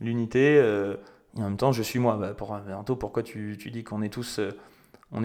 l'unité, 0.00 0.59
euh, 0.59 0.97
et 1.37 1.41
en 1.41 1.45
même 1.45 1.57
temps, 1.57 1.73
je 1.73 1.83
suis 1.83 1.99
moi. 1.99 2.17
Bah, 2.17 2.35
pour, 2.35 2.59
pourquoi 2.99 3.23
tu, 3.23 3.57
dis 3.57 3.85
qu'on 3.85 4.03
est 4.03 4.12
tous... 4.12 4.39
Euh, 4.39 4.50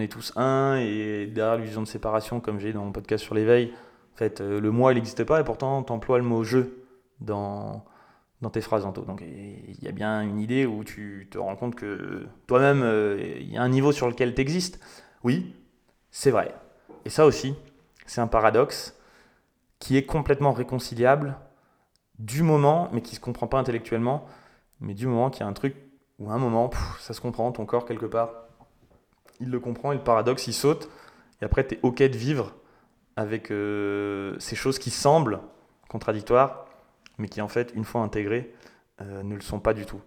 est 0.00 0.10
tous 0.10 0.32
un, 0.36 0.76
et 0.76 1.26
derrière 1.26 1.56
l'illusion 1.56 1.80
de 1.80 1.86
séparation, 1.86 2.40
comme 2.40 2.58
j'ai 2.58 2.72
dans 2.72 2.84
mon 2.84 2.90
podcast 2.90 3.24
sur 3.24 3.36
l'éveil, 3.36 3.72
en 4.14 4.16
fait, 4.16 4.40
le 4.40 4.70
moi, 4.72 4.92
il 4.92 4.96
n'existe 4.96 5.22
pas, 5.22 5.40
et 5.40 5.44
pourtant, 5.44 5.84
tu 5.84 5.92
emploies 5.92 6.18
le 6.18 6.24
mot 6.24 6.42
je 6.42 6.58
dans, 7.20 7.84
dans 8.42 8.50
tes 8.50 8.60
phrases, 8.60 8.84
Anto. 8.84 9.02
Donc 9.02 9.22
il 9.22 9.82
y 9.82 9.88
a 9.88 9.92
bien 9.92 10.22
une 10.22 10.38
idée 10.38 10.66
où 10.66 10.84
tu 10.84 11.28
te 11.30 11.38
rends 11.38 11.56
compte 11.56 11.74
que 11.74 12.26
toi-même, 12.46 12.82
euh, 12.82 13.36
il 13.40 13.52
y 13.52 13.56
a 13.56 13.62
un 13.62 13.68
niveau 13.68 13.92
sur 13.92 14.08
lequel 14.08 14.34
tu 14.34 14.40
existes. 14.40 14.80
Oui, 15.24 15.54
c'est 16.10 16.30
vrai. 16.30 16.54
Et 17.04 17.10
ça 17.10 17.26
aussi, 17.26 17.54
c'est 18.06 18.20
un 18.20 18.26
paradoxe 18.26 18.98
qui 19.78 19.96
est 19.96 20.04
complètement 20.04 20.52
réconciliable 20.52 21.36
du 22.18 22.42
moment, 22.42 22.88
mais 22.92 23.02
qui 23.02 23.12
ne 23.12 23.16
se 23.16 23.20
comprend 23.20 23.46
pas 23.46 23.58
intellectuellement, 23.58 24.26
mais 24.80 24.94
du 24.94 25.06
moment 25.06 25.30
qu'il 25.30 25.40
y 25.40 25.44
a 25.44 25.46
un 25.46 25.52
truc 25.52 25.76
où 26.18 26.30
à 26.30 26.34
un 26.34 26.38
moment, 26.38 26.70
ça 27.00 27.14
se 27.14 27.20
comprend, 27.20 27.52
ton 27.52 27.66
corps 27.66 27.84
quelque 27.84 28.06
part, 28.06 28.30
il 29.40 29.50
le 29.50 29.60
comprend 29.60 29.92
et 29.92 29.96
le 29.96 30.02
paradoxe, 30.02 30.46
il 30.46 30.54
saute. 30.54 30.88
Et 31.40 31.44
après, 31.44 31.66
tu 31.66 31.74
es 31.74 31.80
OK 31.82 31.98
de 31.98 32.16
vivre 32.16 32.54
avec 33.16 33.50
euh, 33.50 34.36
ces 34.38 34.56
choses 34.56 34.78
qui 34.78 34.90
semblent 34.90 35.40
contradictoires, 35.88 36.65
mais 37.18 37.28
qui 37.28 37.40
en 37.40 37.48
fait, 37.48 37.72
une 37.74 37.84
fois 37.84 38.02
intégrées, 38.02 38.54
euh, 39.00 39.22
ne 39.22 39.34
le 39.34 39.40
sont 39.40 39.60
pas 39.60 39.74
du 39.74 39.86
tout. 39.86 40.00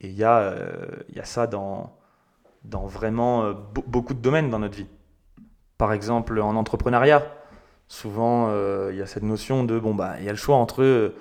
Et 0.00 0.08
il 0.08 0.14
y, 0.14 0.24
a, 0.24 0.54
y 1.14 1.20
a 1.20 1.24
ça 1.24 1.46
dans, 1.46 1.94
dans 2.64 2.86
vraiment 2.86 3.52
beaucoup 3.52 4.14
de 4.14 4.20
domaines 4.20 4.48
dans 4.48 4.58
notre 4.58 4.76
vie. 4.76 4.86
Par 5.76 5.92
exemple, 5.92 6.40
en 6.40 6.56
entrepreneuriat, 6.56 7.22
souvent, 7.86 8.48
il 8.88 8.96
y 8.96 9.02
a 9.02 9.06
cette 9.06 9.24
notion 9.24 9.62
de, 9.62 9.78
bon, 9.78 9.94
bah, 9.94 10.14
il 10.18 10.24
y 10.24 10.28
a 10.30 10.32
le 10.32 10.38
choix 10.38 10.56
entre 10.56 11.12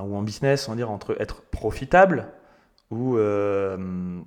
ou 0.00 0.16
en 0.16 0.22
business, 0.22 0.68
on 0.68 0.72
va 0.72 0.76
dire, 0.76 0.90
entre 0.90 1.20
être 1.20 1.42
profitable 1.42 2.28
ou, 2.90 3.16
euh, 3.16 4.20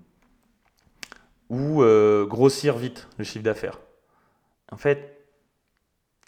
ou 1.50 1.82
euh, 1.82 2.26
grossir 2.26 2.78
vite 2.78 3.08
le 3.18 3.24
chiffre 3.24 3.44
d'affaires. 3.44 3.80
En 4.72 4.78
fait, 4.78 5.26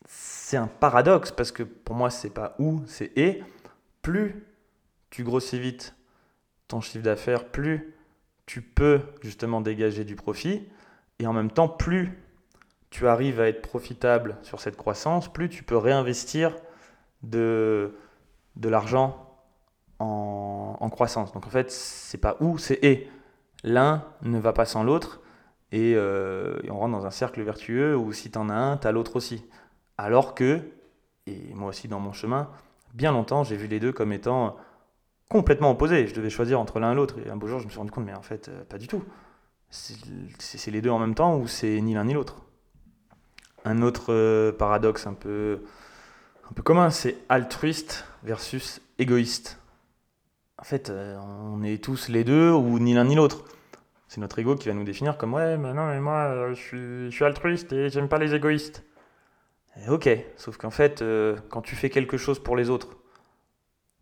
c'est 0.08 0.58
un 0.58 0.68
paradoxe 0.68 1.32
parce 1.32 1.52
que 1.52 1.64
pour 1.64 1.96
moi, 1.96 2.10
c'est 2.10 2.30
pas 2.30 2.56
ou, 2.60 2.82
c'est 2.88 3.12
et. 3.18 3.44
Plus 4.08 4.42
tu 5.10 5.26
grossis 5.26 5.60
vite 5.60 5.94
ton 6.70 6.80
chiffre 6.80 7.04
d'affaires, 7.04 7.52
plus 7.52 7.94
tu 8.46 8.62
peux 8.62 9.02
justement 9.22 9.60
dégager 9.60 10.06
du 10.06 10.16
profit. 10.16 10.66
Et 11.20 11.28
en 11.28 11.34
même 11.34 11.52
temps, 11.52 11.68
plus 11.68 12.18
tu 12.90 13.06
arrives 13.06 13.42
à 13.42 13.50
être 13.50 13.62
profitable 13.62 14.38
sur 14.44 14.62
cette 14.62 14.78
croissance, 14.78 15.28
plus 15.28 15.50
tu 15.50 15.64
peux 15.64 15.76
réinvestir 15.76 16.56
de, 17.22 17.98
l'argent 18.64 19.30
en, 20.00 20.90
croissance. 20.90 21.34
Donc 21.34 21.46
en 21.46 21.50
fait, 21.50 21.70
c'est 21.70 22.18
pas 22.18 22.38
ou, 22.40 22.58
c'est 22.58 22.82
et. 22.86 23.10
L'un 23.66 24.06
ne 24.22 24.40
va 24.40 24.54
pas 24.54 24.64
sans 24.64 24.86
l'autre 24.86 25.20
euh, 25.74 26.62
et, 26.64 26.72
on 26.72 26.80
rentre 26.80 26.98
dans 26.98 27.06
un 27.06 27.12
cercle 27.12 27.42
vertueux 27.42 27.98
où 27.98 28.14
si 28.14 28.32
tu 28.32 28.38
en 28.38 28.48
as 28.48 28.56
un, 28.56 28.78
tu 28.78 28.88
as 28.88 28.94
l'autre 28.94 29.18
aussi. 29.18 29.44
Alors 29.98 30.34
que, 30.34 30.62
et 31.26 31.54
moi 31.54 31.68
aussi 31.68 31.90
dans 31.90 32.00
mon 32.00 32.14
chemin, 32.14 32.50
bien 32.94 33.12
longtemps, 33.12 33.44
j'ai 33.44 33.56
vu 33.56 33.68
les 33.68 33.80
deux 33.80 33.92
comme 33.92 34.14
étant 34.14 34.56
complètement 35.30 35.72
opposés. 35.72 36.08
Je 36.08 36.14
devais 36.14 36.30
choisir 36.30 36.60
entre 36.60 36.80
l'un 36.80 36.92
et 36.92 36.96
l'autre. 36.96 37.16
Et 37.26 37.30
un 37.30 37.36
beau 37.36 37.48
jour, 37.48 37.60
je 37.60 37.66
me 37.66 37.70
suis 37.70 37.80
rendu 37.80 37.92
compte, 37.92 38.06
mais 38.06 38.16
en 38.16 38.22
fait, 38.22 38.50
euh, 38.50 38.64
pas 38.66 38.78
du 38.78 38.88
tout. 38.88 39.04
C'est 39.70 40.72
les 40.72 40.82
deux 40.82 40.90
en 40.90 41.00
même 41.00 41.16
temps 41.16 41.38
ou 41.38 41.48
c'est 41.48 41.82
ni 41.82 41.94
l'un 41.94 42.06
ni 42.06 42.14
l'autre. 42.14 42.38
Un 43.66 43.82
autre 43.82 44.14
euh, 44.14 44.52
paradoxe 44.54 45.08
un 45.08 45.14
peu, 45.14 45.62
un 46.50 46.54
peu 46.54 46.64
commun, 46.64 46.90
c'est 46.90 47.18
altruiste 47.28 48.06
versus 48.24 48.82
égoïste 48.98 49.60
en 50.60 50.64
fait, 50.64 50.90
euh, 50.90 51.18
on 51.20 51.64
est 51.64 51.84
tous 51.84 52.10
les 52.10 52.24
deux 52.24 52.52
ou 52.52 52.80
ni 52.80 52.94
l'un 52.94 53.06
ni 53.06 53.16
l'autre. 53.16 53.44
C'est 54.08 54.22
notre 54.22 54.40
ego 54.40 54.56
qui 54.56 54.68
va 54.68 54.74
nous 54.74 54.84
définir 54.84 55.18
comme 55.18 55.34
ouais, 55.34 55.58
mais 55.58 55.74
non, 55.74 55.88
mais 55.88 56.00
moi, 56.00 56.30
euh, 56.30 56.56
je, 56.56 57.10
suis, 57.12 57.26
altruiste 57.26 57.74
et 57.74 57.90
j'aime 57.90 58.08
pas 58.08 58.18
les 58.18 58.34
égoïstes. 58.34 58.84
Ok, 59.90 60.10
sauf 60.36 60.58
qu'en 60.58 60.70
fait, 60.70 61.02
euh, 61.02 61.38
quand 61.50 61.62
tu 61.62 61.76
fais 61.76 61.90
quelque 61.90 62.18
chose 62.18 62.40
pour 62.40 62.56
les 62.56 62.70
autres, 62.70 62.98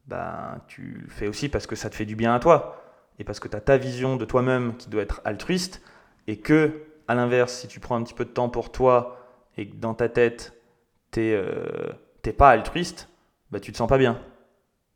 ben, 0.08 0.62
tu 0.68 1.02
le 1.04 1.10
fais 1.10 1.28
aussi 1.28 1.50
parce 1.50 1.68
que 1.68 1.76
ça 1.76 1.90
te 1.90 1.96
fait 1.96 2.06
du 2.06 2.16
bien 2.16 2.34
à 2.34 2.40
toi 2.40 2.82
et 3.20 3.24
parce 3.24 3.40
que 3.40 3.48
tu 3.48 3.60
ta 3.60 3.78
vision 3.78 4.18
de 4.18 4.26
toi-même 4.26 4.76
qui 4.78 4.90
doit 4.90 5.02
être 5.02 5.22
altruiste 5.26 5.82
et 6.28 6.38
que, 6.38 6.84
à 7.08 7.16
l'inverse, 7.16 7.54
si 7.54 7.68
tu 7.68 7.80
prends 7.80 7.96
un 7.96 8.04
petit 8.04 8.14
peu 8.14 8.26
de 8.26 8.30
temps 8.30 8.50
pour 8.50 8.72
toi 8.72 9.18
et 9.58 9.70
que 9.70 9.76
dans 9.76 9.94
ta 9.94 10.10
tête, 10.10 10.54
tu 11.12 11.36
n'es 12.26 12.34
pas 12.34 12.50
altruiste, 12.50 13.10
bah, 13.52 13.60
tu 13.60 13.72
te 13.72 13.78
sens 13.78 13.90
pas 13.90 13.98
bien. 13.98 14.20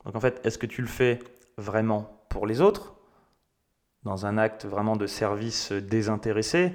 Donc 0.05 0.15
en 0.15 0.19
fait, 0.19 0.41
est-ce 0.43 0.57
que 0.57 0.65
tu 0.65 0.81
le 0.81 0.87
fais 0.87 1.19
vraiment 1.57 2.23
pour 2.29 2.45
les 2.45 2.61
autres, 2.61 2.95
dans 4.03 4.25
un 4.25 4.37
acte 4.37 4.65
vraiment 4.65 4.95
de 4.95 5.07
service 5.07 5.71
désintéressé, 5.71 6.73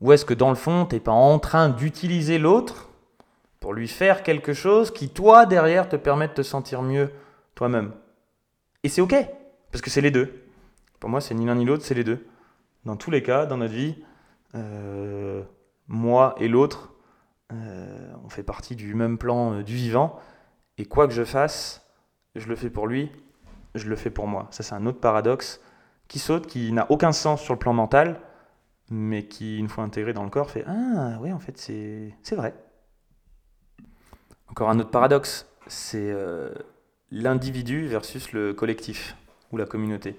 ou 0.00 0.12
est-ce 0.12 0.24
que 0.24 0.34
dans 0.34 0.50
le 0.50 0.56
fond, 0.56 0.86
tu 0.86 0.94
n'es 0.94 1.00
pas 1.00 1.12
en 1.12 1.38
train 1.38 1.68
d'utiliser 1.68 2.38
l'autre 2.38 2.89
pour 3.60 3.74
lui 3.74 3.86
faire 3.88 4.22
quelque 4.22 4.54
chose 4.54 4.90
qui, 4.90 5.10
toi, 5.10 5.46
derrière, 5.46 5.88
te 5.88 5.96
permet 5.96 6.28
de 6.28 6.32
te 6.32 6.42
sentir 6.42 6.82
mieux 6.82 7.10
toi-même 7.54 7.92
Et 8.82 8.88
c'est 8.88 9.02
OK, 9.02 9.14
parce 9.70 9.82
que 9.82 9.90
c'est 9.90 10.00
les 10.00 10.10
deux. 10.10 10.42
Pour 10.98 11.10
moi, 11.10 11.20
c'est 11.20 11.34
ni 11.34 11.46
l'un 11.46 11.54
ni 11.54 11.66
l'autre, 11.66 11.84
c'est 11.84 11.94
les 11.94 12.04
deux. 12.04 12.26
Dans 12.86 12.96
tous 12.96 13.10
les 13.10 13.22
cas, 13.22 13.44
dans 13.44 13.58
notre 13.58 13.74
vie, 13.74 14.02
euh, 14.54 15.42
moi 15.88 16.34
et 16.38 16.48
l'autre, 16.48 16.94
euh, 17.52 18.12
on 18.24 18.30
fait 18.30 18.42
partie 18.42 18.76
du 18.76 18.94
même 18.94 19.18
plan 19.18 19.52
euh, 19.52 19.62
du 19.62 19.74
vivant, 19.74 20.18
et 20.78 20.86
quoi 20.86 21.06
que 21.06 21.12
je 21.12 21.24
fasse, 21.24 21.86
je 22.34 22.48
le 22.48 22.56
fais 22.56 22.70
pour 22.70 22.86
lui, 22.86 23.12
je 23.74 23.88
le 23.88 23.96
fais 23.96 24.10
pour 24.10 24.26
moi. 24.26 24.48
Ça, 24.50 24.62
c'est 24.62 24.74
un 24.74 24.86
autre 24.86 25.00
paradoxe 25.00 25.60
qui 26.08 26.18
saute, 26.18 26.46
qui 26.46 26.72
n'a 26.72 26.90
aucun 26.90 27.12
sens 27.12 27.42
sur 27.42 27.54
le 27.54 27.58
plan 27.58 27.74
mental, 27.74 28.20
mais 28.90 29.26
qui, 29.26 29.58
une 29.58 29.68
fois 29.68 29.84
intégré 29.84 30.14
dans 30.14 30.24
le 30.24 30.30
corps, 30.30 30.50
fait 30.50 30.64
Ah, 30.66 31.18
oui, 31.20 31.32
en 31.32 31.38
fait, 31.38 31.56
c'est 31.58 32.34
vrai. 32.34 32.54
Encore 34.50 34.70
un 34.70 34.80
autre 34.80 34.90
paradoxe, 34.90 35.46
c'est 35.68 36.10
euh, 36.10 36.52
l'individu 37.10 37.86
versus 37.86 38.32
le 38.32 38.52
collectif 38.52 39.16
ou 39.52 39.56
la 39.56 39.64
communauté. 39.64 40.16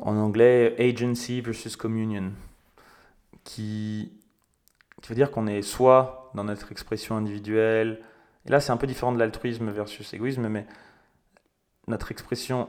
En 0.00 0.16
anglais, 0.16 0.74
agency 0.78 1.42
versus 1.42 1.76
communion. 1.76 2.32
Qui, 3.44 4.12
qui 5.02 5.08
veut 5.08 5.14
dire 5.14 5.30
qu'on 5.30 5.46
est 5.46 5.62
soit 5.62 6.32
dans 6.34 6.44
notre 6.44 6.72
expression 6.72 7.16
individuelle, 7.16 8.00
et 8.44 8.50
là 8.50 8.58
c'est 8.58 8.72
un 8.72 8.76
peu 8.76 8.86
différent 8.88 9.12
de 9.12 9.18
l'altruisme 9.18 9.70
versus 9.70 10.12
égoïsme, 10.14 10.48
mais 10.48 10.66
notre 11.86 12.10
expression 12.10 12.68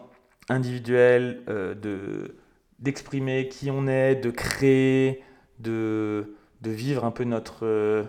individuelle, 0.50 1.42
euh, 1.50 1.74
de, 1.74 2.36
d'exprimer 2.80 3.48
qui 3.48 3.72
on 3.72 3.88
est, 3.88 4.16
de 4.16 4.30
créer, 4.30 5.24
de, 5.60 6.36
de 6.62 6.70
vivre 6.70 7.06
un 7.06 7.12
peu 7.12 7.24
notre, 7.24 7.66
euh, 7.66 8.04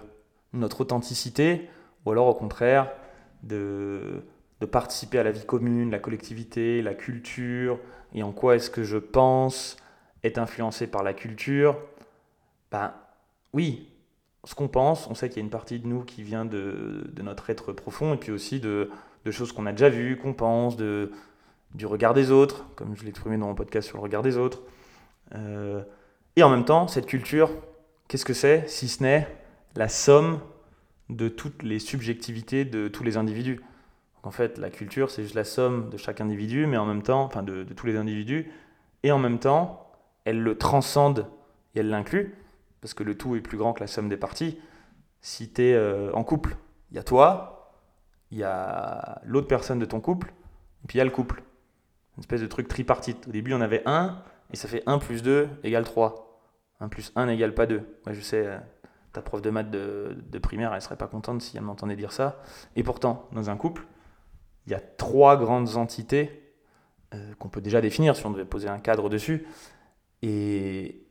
notre 0.52 0.82
authenticité, 0.82 1.70
ou 2.04 2.10
alors 2.12 2.26
au 2.26 2.34
contraire 2.34 2.90
de, 3.42 4.22
de 4.60 4.66
participer 4.66 5.18
à 5.18 5.22
la 5.22 5.30
vie 5.30 5.44
commune, 5.44 5.90
la 5.90 5.98
collectivité, 5.98 6.82
la 6.82 6.94
culture, 6.94 7.78
et 8.14 8.22
en 8.22 8.32
quoi 8.32 8.56
est-ce 8.56 8.70
que 8.70 8.82
je 8.82 8.96
pense 8.96 9.76
est 10.22 10.38
influencé 10.38 10.86
par 10.86 11.02
la 11.02 11.12
culture. 11.12 11.76
Ben 12.70 12.92
oui, 13.52 13.88
ce 14.44 14.54
qu'on 14.54 14.68
pense, 14.68 15.06
on 15.08 15.14
sait 15.14 15.28
qu'il 15.28 15.38
y 15.38 15.40
a 15.40 15.44
une 15.44 15.50
partie 15.50 15.78
de 15.78 15.86
nous 15.86 16.02
qui 16.02 16.22
vient 16.22 16.44
de, 16.44 17.10
de 17.12 17.22
notre 17.22 17.50
être 17.50 17.72
profond, 17.72 18.14
et 18.14 18.16
puis 18.16 18.32
aussi 18.32 18.60
de, 18.60 18.90
de 19.24 19.30
choses 19.30 19.52
qu'on 19.52 19.66
a 19.66 19.72
déjà 19.72 19.88
vues, 19.88 20.16
qu'on 20.16 20.32
pense, 20.32 20.76
de, 20.76 21.12
du 21.74 21.86
regard 21.86 22.14
des 22.14 22.30
autres, 22.30 22.66
comme 22.76 22.96
je 22.96 23.02
l'ai 23.02 23.10
exprimé 23.10 23.36
dans 23.36 23.46
mon 23.46 23.54
podcast 23.54 23.88
sur 23.88 23.98
le 23.98 24.02
regard 24.02 24.22
des 24.22 24.36
autres. 24.36 24.62
Euh, 25.34 25.82
et 26.36 26.42
en 26.42 26.50
même 26.50 26.64
temps, 26.64 26.88
cette 26.88 27.06
culture, 27.06 27.50
qu'est-ce 28.08 28.24
que 28.24 28.32
c'est 28.32 28.68
si 28.68 28.88
ce 28.88 29.02
n'est 29.02 29.28
la 29.74 29.88
somme 29.88 30.40
de 31.10 31.28
toutes 31.28 31.62
les 31.62 31.78
subjectivités 31.78 32.64
de 32.64 32.88
tous 32.88 33.04
les 33.04 33.16
individus 33.16 33.60
en 34.22 34.30
fait, 34.30 34.58
la 34.58 34.70
culture, 34.70 35.10
c'est 35.10 35.22
juste 35.22 35.34
la 35.34 35.44
somme 35.44 35.90
de 35.90 35.96
chaque 35.96 36.20
individu, 36.20 36.66
mais 36.66 36.76
en 36.76 36.86
même 36.86 37.02
temps, 37.02 37.22
enfin 37.22 37.42
de, 37.42 37.64
tous 37.64 37.86
les 37.86 37.96
individus, 37.96 38.50
et 39.02 39.12
en 39.12 39.18
même 39.18 39.38
temps, 39.38 39.90
elle 40.24 40.42
le 40.42 40.58
transcende 40.58 41.26
et 41.74 41.80
elle 41.80 41.88
l'inclut, 41.88 42.34
parce 42.80 42.94
que 42.94 43.02
le 43.02 43.16
tout 43.16 43.36
est 43.36 43.40
plus 43.40 43.58
grand 43.58 43.72
que 43.72 43.80
la 43.80 43.86
somme 43.86 44.08
des 44.08 44.16
parties. 44.16 44.58
Si 45.20 45.50
tu 45.50 45.62
es 45.62 45.74
euh, 45.74 46.12
en 46.12 46.24
couple, 46.24 46.56
il 46.90 46.96
y 46.96 47.00
a 47.00 47.02
toi, 47.02 47.72
il 48.30 48.38
y 48.38 48.42
a 48.42 49.20
l'autre 49.24 49.48
personne 49.48 49.78
de 49.78 49.84
ton 49.84 50.00
couple, 50.00 50.28
et 50.84 50.86
puis 50.88 50.96
il 50.96 50.98
y 50.98 51.02
a 51.02 51.04
le 51.04 51.10
couple. 51.10 51.42
Une 52.16 52.20
espèce 52.20 52.40
de 52.40 52.46
truc 52.46 52.66
tripartite. 52.66 53.28
Au 53.28 53.30
début, 53.30 53.54
on 53.54 53.60
avait 53.60 53.82
1, 53.86 54.20
et 54.52 54.56
ça 54.56 54.68
fait 54.68 54.82
1 54.86 54.98
plus 54.98 55.22
2 55.22 55.48
égale 55.62 55.84
3. 55.84 56.42
1 56.80 56.88
plus 56.88 57.12
1 57.14 57.26
n'égale 57.26 57.54
pas 57.54 57.66
2. 57.66 57.76
Moi, 58.04 58.12
je 58.12 58.20
sais, 58.20 58.46
euh, 58.46 58.58
ta 59.18 59.22
prof 59.22 59.42
de 59.42 59.50
maths 59.50 59.70
de, 59.70 60.38
primaire, 60.40 60.72
elle 60.72 60.80
serait 60.80 60.96
pas 60.96 61.08
contente 61.08 61.42
si 61.42 61.56
elle 61.56 61.64
m'entendait 61.64 61.96
dire 61.96 62.12
ça. 62.12 62.40
Et 62.76 62.84
pourtant, 62.84 63.28
dans 63.32 63.50
un 63.50 63.56
couple, 63.56 63.84
il 64.66 64.72
y 64.72 64.74
a 64.76 64.80
trois 64.80 65.36
grandes 65.36 65.76
entités 65.76 66.54
euh, 67.14 67.34
qu'on 67.38 67.48
peut 67.48 67.60
déjà 67.60 67.80
définir 67.80 68.14
si 68.14 68.24
on 68.26 68.30
devait 68.30 68.44
poser 68.44 68.68
un 68.68 68.78
cadre 68.78 69.08
dessus. 69.08 69.46
Et, 70.22 71.04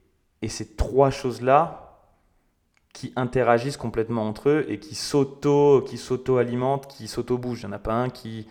ces 0.47 0.75
trois 0.75 1.09
choses-là, 1.09 1.83
qui 2.93 3.11
interagissent 3.17 3.75
complètement 3.75 4.25
entre 4.25 4.49
eux 4.49 4.65
et 4.69 4.79
qui 4.79 4.95
s'auto 4.95 5.83
qui 5.85 5.99
s'auto 5.99 6.37
alimentent 6.37 6.87
qui 6.87 7.07
s'auto 7.07 7.37
bougent 7.37 7.61
il 7.61 7.67
n'y 7.67 7.73
en 7.73 7.75
a 7.75 7.79
pas 7.79 7.93
un 7.93 8.09
qui 8.09 8.47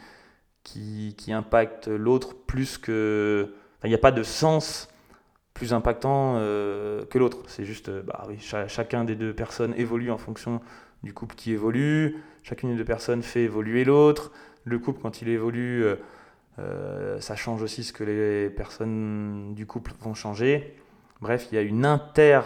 impacte 1.29 1.89
l'autre 1.89 2.37
plus 2.47 2.79
que 2.79 3.55
il 3.83 3.89
n'y 3.89 3.95
a 3.95 3.99
pas 3.99 4.13
de 4.13 4.23
sens 4.23 4.89
plus 5.57 5.73
impactant 5.73 6.35
euh, 6.37 7.05
que 7.07 7.19
l'autre 7.19 7.39
c'est 7.47 7.65
juste 7.65 7.91
bah 7.91 8.25
oui 8.29 8.37
chacun 8.41 9.05
des 9.05 9.17
deux 9.17 9.33
personnes 9.33 9.75
évolue 9.77 10.11
en 10.11 10.19
fonction 10.19 10.61
du 11.03 11.13
couple 11.13 11.35
qui 11.35 11.53
évolue 11.53 12.23
chacune 12.43 12.71
des 12.71 12.77
deux 12.77 12.85
personnes 12.85 13.23
fait 13.23 13.43
évoluer 13.43 13.85
l'autre 13.85 14.33
le 14.65 14.79
couple 14.79 15.01
quand 15.03 15.23
il 15.23 15.29
évolue 15.29 15.85
euh, 15.85 15.97
euh, 16.59 17.21
ça 17.21 17.37
change 17.37 17.63
aussi 17.63 17.85
ce 17.85 17.93
que 17.93 18.05
les 18.05 18.51
personnes 18.51 19.55
du 19.55 19.67
couple 19.67 19.93
vont 20.01 20.15
changer 20.15 20.75
bref 21.21 21.49
il 21.51 21.55
y 21.57 21.59
a 21.59 21.63
une 21.63 21.85
inter 21.85 22.41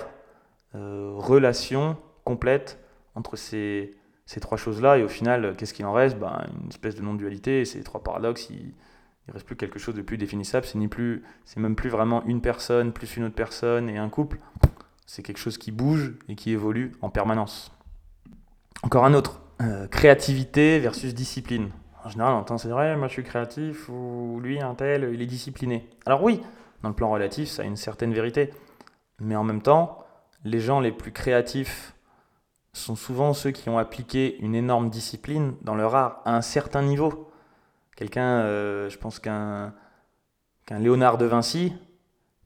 euh, 0.76 1.14
relation 1.17 1.97
complète 2.23 2.79
entre 3.17 3.35
ces, 3.35 3.97
ces 4.25 4.38
trois 4.38 4.57
choses-là. 4.57 4.99
Et 4.99 5.02
au 5.02 5.09
final, 5.09 5.57
qu'est-ce 5.57 5.75
qu'il 5.75 5.85
en 5.85 5.93
reste? 5.93 6.17
Ben, 6.17 6.47
Une 6.62 6.69
espèce 6.69 6.95
de 6.95 7.02
non-dualité. 7.02 7.64
Ces 7.64 7.83
trois 7.83 8.02
paradoxes, 8.05 8.50
il 9.29 9.33
reste 9.33 9.47
plus 9.47 9.57
quelque 9.57 9.79
chose 9.79 9.95
de 9.95 10.03
plus 10.03 10.19
définissable. 10.19 10.67
C'est 10.67 10.79
ni 10.79 10.89
plus, 10.89 11.23
c'est 11.45 11.61
même 11.61 11.77
plus 11.77 11.91
vraiment 11.91 12.25
une 12.25 12.41
personne 12.41 12.93
plus 12.93 13.17
une 13.17 13.25
autre 13.25 13.35
personne 13.35 13.89
et 13.89 13.99
un 13.99 14.09
couple. 14.09 14.39
C'est 15.07 15.23
quelque 15.23 15.39
chose 15.39 15.59
qui 15.59 15.73
bouge 15.73 16.15
et 16.29 16.37
qui 16.37 16.53
évolue 16.53 16.93
en 17.00 17.11
permanence. 17.11 17.73
Encore 18.83 19.05
un 19.05 19.15
autre, 19.15 19.43
euh, 19.61 19.87
créativité 19.89 20.79
versus 20.79 21.15
discipline. 21.15 21.71
En 22.05 22.09
général, 22.09 22.35
on 22.35 22.39
entend 22.39 22.59
c'est 22.59 22.69
vrai, 22.69 22.97
moi 22.97 23.09
je 23.09 23.12
suis 23.15 23.25
créatif 23.25 23.89
ou 23.89 24.41
lui 24.43 24.61
un 24.61 24.75
tel, 24.75 25.11
il 25.12 25.21
est 25.21 25.27
discipliné. 25.27 25.89
Alors 26.07 26.23
oui, 26.23 26.41
dans 26.83 26.89
le 26.89 26.95
plan 26.95 27.11
relatif, 27.11 27.49
ça 27.49 27.62
a 27.62 27.67
une 27.67 27.77
certaine 27.77 28.15
vérité, 28.15 28.50
mais 29.19 29.37
en 29.37 29.45
même 29.45 29.61
temps, 29.61 30.05
les 30.45 30.61
gens 30.61 30.81
les 30.81 30.93
plus 30.93 31.12
créatifs 31.12 31.95
sont 32.73 32.97
souvent 32.97 33.35
ceux 33.35 33.50
qui 33.50 33.69
ont 33.69 33.79
appliqué 33.79 34.39
une 34.41 34.55
énorme 34.55 34.91
discipline 34.91 35.55
dans 35.62 35.75
leur 35.75 35.95
art 35.95 36.23
à 36.25 36.37
un 36.37 36.41
certain 36.41 36.83
niveau. 36.83 37.30
Quelqu'un, 38.00 38.40
euh, 38.40 38.88
je 38.88 38.97
pense 38.97 39.19
qu'un 39.19 39.75
qu'un 40.64 40.78
Léonard 40.78 41.19
de 41.19 41.26
Vinci, 41.26 41.75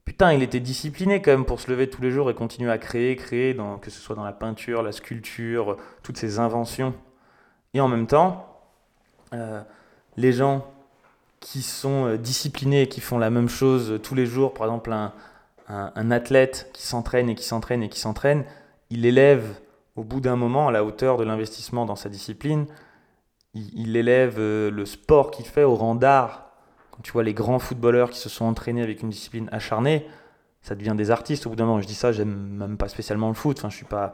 putain, 0.03 0.33
il 0.33 0.43
était 0.43 0.59
discipliné 0.59 1.21
quand 1.21 1.31
même 1.31 1.45
pour 1.45 1.61
se 1.61 1.71
lever 1.71 1.89
tous 1.89 2.01
les 2.01 2.11
jours 2.11 2.29
et 2.29 2.33
continuer 2.33 2.69
à 2.69 2.77
créer, 2.77 3.15
créer, 3.15 3.55
que 3.81 3.89
ce 3.89 4.01
soit 4.01 4.17
dans 4.17 4.25
la 4.25 4.33
peinture, 4.33 4.83
la 4.83 4.91
sculpture, 4.91 5.77
toutes 6.03 6.17
ces 6.17 6.39
inventions. 6.39 6.93
Et 7.73 7.79
en 7.79 7.87
même 7.87 8.05
temps, 8.05 8.59
euh, 9.33 9.61
les 10.17 10.33
gens 10.33 10.69
qui 11.39 11.61
sont 11.61 12.05
euh, 12.05 12.17
disciplinés 12.17 12.81
et 12.81 12.89
qui 12.89 12.99
font 12.99 13.17
la 13.17 13.29
même 13.29 13.47
chose 13.47 14.01
tous 14.03 14.13
les 14.13 14.25
jours, 14.25 14.53
par 14.53 14.67
exemple 14.67 14.91
un, 14.91 15.13
un, 15.69 16.11
athlète 16.11 16.69
qui 16.73 16.83
s'entraîne 16.83 17.29
et 17.29 17.35
qui 17.35 17.45
s'entraîne 17.45 17.81
et 17.81 17.87
qui 17.87 18.01
s'entraîne, 18.01 18.43
il 18.89 19.05
élève 19.05 19.61
au 19.95 20.03
bout 20.03 20.19
d'un 20.19 20.35
moment 20.35 20.67
à 20.67 20.73
la 20.73 20.83
hauteur 20.83 21.15
de 21.15 21.23
l'investissement 21.23 21.85
dans 21.85 21.95
sa 21.95 22.09
discipline, 22.09 22.65
il, 23.55 23.95
élève 23.95 24.35
euh, 24.37 24.69
le 24.69 24.85
sport 24.85 25.31
qu'il 25.31 25.45
fait 25.45 25.63
au 25.63 25.75
rang 25.75 25.95
d'art. 25.95 26.51
Quand 26.91 27.01
tu 27.01 27.11
vois 27.11 27.23
les 27.23 27.33
grands 27.33 27.59
footballeurs 27.59 28.09
qui 28.09 28.19
se 28.19 28.29
sont 28.29 28.45
entraînés 28.45 28.83
avec 28.83 29.01
une 29.01 29.09
discipline 29.09 29.49
acharnée, 29.51 30.05
ça 30.61 30.75
devient 30.75 30.93
des 30.95 31.09
artistes 31.09 31.45
au 31.45 31.49
bout 31.49 31.55
d'un 31.55 31.65
moment. 31.65 31.81
Je 31.81 31.87
dis 31.87 31.95
ça, 31.95 32.11
j'aime 32.11 32.57
même 32.57 32.77
pas 32.77 32.89
spécialement 32.89 33.29
le 33.29 33.33
foot. 33.33 33.57
Enfin, 33.59 33.69
je 33.69 33.75
suis 33.75 33.85
pas, 33.85 34.13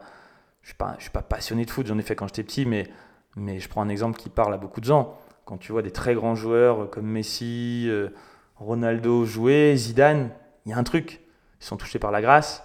je 0.62 0.70
suis 0.70 0.78
pas, 0.78 0.96
je 0.98 1.04
suis 1.04 1.12
pas 1.12 1.22
passionné 1.22 1.66
de 1.66 1.72
foot. 1.72 1.88
J'en 1.88 1.98
ai 1.98 2.04
fait 2.04 2.16
quand 2.16 2.28
j'étais 2.28 2.44
petit, 2.44 2.66
mais, 2.66 2.88
mais 3.36 3.60
je 3.60 3.68
prends 3.68 3.82
un 3.82 3.90
exemple 3.90 4.18
qui 4.18 4.30
parle 4.30 4.54
à 4.54 4.58
beaucoup 4.58 4.80
de 4.80 4.86
gens. 4.86 5.18
Quand 5.46 5.58
tu 5.58 5.72
vois 5.72 5.82
des 5.82 5.92
très 5.92 6.14
grands 6.14 6.36
joueurs 6.36 6.90
comme 6.90 7.08
Messi, 7.08 7.86
euh, 7.88 8.10
Ronaldo 8.58 9.26
jouer, 9.26 9.76
Zidane, 9.76 10.30
il 10.66 10.72
y 10.72 10.74
a 10.74 10.78
un 10.78 10.84
truc. 10.84 11.22
Ils 11.60 11.66
sont 11.66 11.78
touchés 11.78 12.00
par 12.00 12.12
la 12.12 12.22
grâce. 12.22 12.64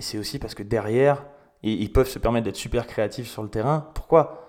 Et 0.00 0.02
c'est 0.02 0.18
aussi 0.18 0.38
parce 0.38 0.54
que 0.54 0.62
derrière, 0.62 1.24
ils 1.62 1.92
peuvent 1.92 2.08
se 2.08 2.18
permettre 2.18 2.44
d'être 2.44 2.56
super 2.56 2.86
créatifs 2.86 3.28
sur 3.28 3.42
le 3.42 3.48
terrain. 3.48 3.90
Pourquoi? 3.94 4.45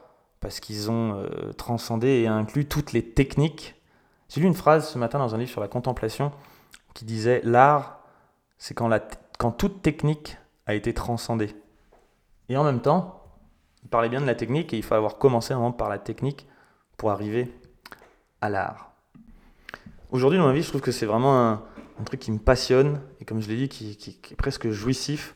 Parce 0.47 0.61
qu'ils 0.61 0.89
ont 0.89 1.15
euh, 1.15 1.51
transcendé 1.57 2.21
et 2.21 2.27
inclus 2.27 2.67
toutes 2.67 2.93
les 2.93 3.03
techniques. 3.03 3.75
J'ai 4.29 4.39
lu 4.39 4.47
une 4.47 4.53
phrase 4.53 4.87
ce 4.87 4.97
matin 4.97 5.19
dans 5.19 5.35
un 5.35 5.37
livre 5.37 5.51
sur 5.51 5.59
la 5.59 5.67
contemplation 5.67 6.31
qui 6.93 7.03
disait 7.03 7.41
L'art, 7.43 7.99
c'est 8.57 8.73
quand, 8.73 9.51
toute 9.57 9.81
technique 9.81 10.37
a 10.65 10.73
été 10.73 10.93
transcendée. 10.93 11.53
Et 12.47 12.55
en 12.55 12.63
même 12.63 12.79
temps, 12.79 13.25
il 13.83 13.89
parlait 13.89 14.07
bien 14.07 14.21
de 14.21 14.25
la 14.25 14.35
technique 14.35 14.73
et 14.73 14.77
il 14.77 14.83
faut 14.83 14.95
avoir 14.95 15.17
commencé 15.17 15.53
moment 15.53 15.73
par 15.73 15.89
la 15.89 15.99
technique 15.99 16.47
pour 16.95 17.11
arriver 17.11 17.53
à 18.39 18.47
l'art. 18.47 18.93
Aujourd'hui, 20.11 20.39
dans 20.39 20.47
ma 20.47 20.53
vie, 20.53 20.63
je 20.63 20.69
trouve 20.69 20.79
que 20.79 20.93
c'est 20.93 21.05
vraiment 21.05 21.45
un, 21.45 21.61
truc 22.05 22.21
qui 22.21 22.31
me 22.31 22.39
passionne 22.39 23.01
et, 23.19 23.25
comme 23.25 23.41
je 23.41 23.49
l'ai 23.49 23.57
dit, 23.57 23.67
qui, 23.67 24.17
est 24.31 24.35
presque 24.37 24.69
jouissif 24.69 25.35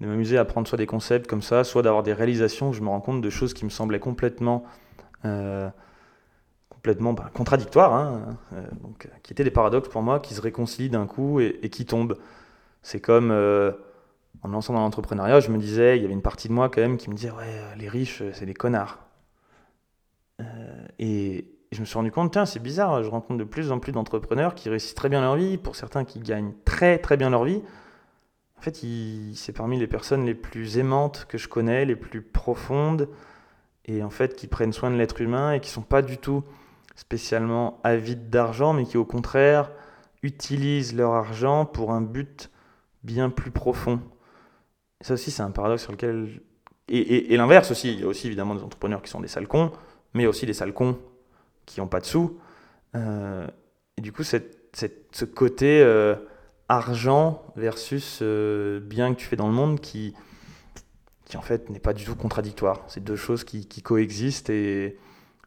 de 0.00 0.06
m'amuser 0.06 0.36
à 0.38 0.44
prendre 0.44 0.68
soit 0.68 0.78
des 0.78 0.86
concepts 0.86 1.26
comme 1.26 1.42
ça, 1.42 1.64
soit 1.64 1.82
d'avoir 1.82 2.02
des 2.02 2.12
réalisations 2.12 2.70
où 2.70 2.72
je 2.72 2.82
me 2.82 2.88
rends 2.88 3.00
compte 3.00 3.20
de 3.20 3.30
choses 3.30 3.54
qui 3.54 3.64
me 3.64 3.70
semblaient 3.70 4.00
complètement, 4.00 4.64
euh, 5.24 5.68
complètement 6.68 7.14
bah, 7.14 7.30
contradictoires, 7.32 7.94
hein, 7.94 8.36
euh, 8.52 8.62
donc, 8.82 9.08
qui 9.22 9.32
étaient 9.32 9.44
des 9.44 9.50
paradoxes 9.50 9.88
pour 9.88 10.02
moi, 10.02 10.20
qui 10.20 10.34
se 10.34 10.40
réconcilient 10.40 10.90
d'un 10.90 11.06
coup 11.06 11.40
et, 11.40 11.70
qui 11.70 11.86
tombent. 11.86 12.18
C'est 12.82 13.00
comme 13.00 13.30
euh, 13.30 13.72
en 14.42 14.48
me 14.48 14.52
lançant 14.52 14.74
dans 14.74 14.80
l'entrepreneuriat, 14.80 15.40
je 15.40 15.50
me 15.50 15.58
disais, 15.58 15.96
il 15.96 16.02
y 16.02 16.04
avait 16.04 16.14
une 16.14 16.22
partie 16.22 16.48
de 16.48 16.52
moi 16.52 16.68
quand 16.68 16.82
même 16.82 16.98
qui 16.98 17.08
me 17.08 17.14
disait, 17.14 17.30
ouais, 17.30 17.76
les 17.78 17.88
riches, 17.88 18.22
c'est 18.32 18.46
des 18.46 18.54
connards. 18.54 18.98
et, 20.98 21.52
je 21.72 21.80
me 21.80 21.84
suis 21.84 21.96
rendu 21.96 22.12
compte, 22.12 22.32
tiens, 22.32 22.46
c'est 22.46 22.60
bizarre, 22.60 23.02
je 23.02 23.10
rencontre 23.10 23.38
de 23.38 23.44
plus 23.44 23.72
en 23.72 23.80
plus 23.80 23.90
d'entrepreneurs 23.90 24.54
qui 24.54 24.68
réussissent 24.70 24.94
très 24.94 25.08
bien 25.08 25.20
leur 25.20 25.34
vie, 25.34 25.58
pour 25.58 25.74
certains 25.74 26.04
qui 26.04 26.20
gagnent 26.20 26.52
très 26.64 26.96
très 26.98 27.16
bien 27.16 27.28
leur 27.28 27.44
vie, 27.44 27.60
en 28.58 28.62
fait, 28.62 28.84
c'est 29.34 29.52
parmi 29.52 29.78
les 29.78 29.86
personnes 29.86 30.24
les 30.24 30.34
plus 30.34 30.78
aimantes 30.78 31.26
que 31.28 31.38
je 31.38 31.48
connais, 31.48 31.84
les 31.84 31.96
plus 31.96 32.22
profondes, 32.22 33.08
et 33.84 34.02
en 34.02 34.10
fait 34.10 34.34
qui 34.34 34.46
prennent 34.46 34.72
soin 34.72 34.90
de 34.90 34.96
l'être 34.96 35.20
humain 35.20 35.52
et 35.52 35.60
qui 35.60 35.70
sont 35.70 35.82
pas 35.82 36.02
du 36.02 36.18
tout 36.18 36.42
spécialement 36.96 37.78
avides 37.84 38.30
d'argent, 38.30 38.72
mais 38.72 38.84
qui 38.84 38.96
au 38.96 39.04
contraire 39.04 39.70
utilisent 40.22 40.96
leur 40.96 41.12
argent 41.12 41.66
pour 41.66 41.92
un 41.92 42.00
but 42.00 42.50
bien 43.04 43.30
plus 43.30 43.50
profond. 43.50 44.00
Ça 45.02 45.14
aussi, 45.14 45.30
c'est 45.30 45.42
un 45.42 45.50
paradoxe 45.50 45.82
sur 45.82 45.92
lequel... 45.92 46.40
Et, 46.88 47.36
l'inverse 47.36 47.70
aussi, 47.70 47.92
il 47.92 48.00
y 48.00 48.04
a 48.04 48.06
aussi 48.06 48.28
évidemment 48.28 48.54
des 48.54 48.62
entrepreneurs 48.62 49.02
qui 49.02 49.10
sont 49.10 49.20
des 49.20 49.28
sales 49.28 49.48
cons, 49.48 49.72
mais 50.14 50.26
aussi 50.26 50.46
des 50.46 50.54
sales 50.54 50.72
cons 50.72 50.98
qui 51.66 51.80
n'ont 51.80 51.88
pas 51.88 52.00
de 52.00 52.06
sous. 52.06 52.38
Euh, 52.94 53.46
et 53.96 54.00
du 54.00 54.12
coup, 54.12 54.22
ce 54.24 55.24
côté... 55.24 55.82
Euh, 55.82 56.16
argent 56.68 57.42
versus 57.56 58.20
euh, 58.22 58.80
bien 58.80 59.14
que 59.14 59.20
tu 59.20 59.26
fais 59.26 59.36
dans 59.36 59.46
le 59.46 59.54
monde 59.54 59.80
qui, 59.80 60.14
qui 61.24 61.36
en 61.36 61.42
fait 61.42 61.70
n'est 61.70 61.80
pas 61.80 61.92
du 61.92 62.04
tout 62.04 62.16
contradictoire. 62.16 62.82
C'est 62.88 63.02
deux 63.02 63.16
choses 63.16 63.44
qui, 63.44 63.66
coexistent 63.82 64.50
et, 64.50 64.98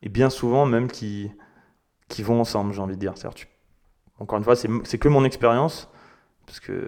et, 0.01 0.09
bien 0.09 0.29
souvent 0.29 0.65
même 0.65 0.89
qui, 0.89 1.31
qui 2.07 2.23
vont 2.23 2.39
ensemble, 2.39 2.73
j'ai 2.73 2.81
envie 2.81 2.95
de 2.95 2.99
dire. 2.99 3.13
Tu, 3.35 3.47
encore 4.19 4.37
une 4.37 4.43
fois, 4.43 4.55
c'est 4.55 4.97
que 4.97 5.07
mon 5.07 5.23
expérience, 5.23 5.89
parce 6.45 6.59
que, 6.59 6.87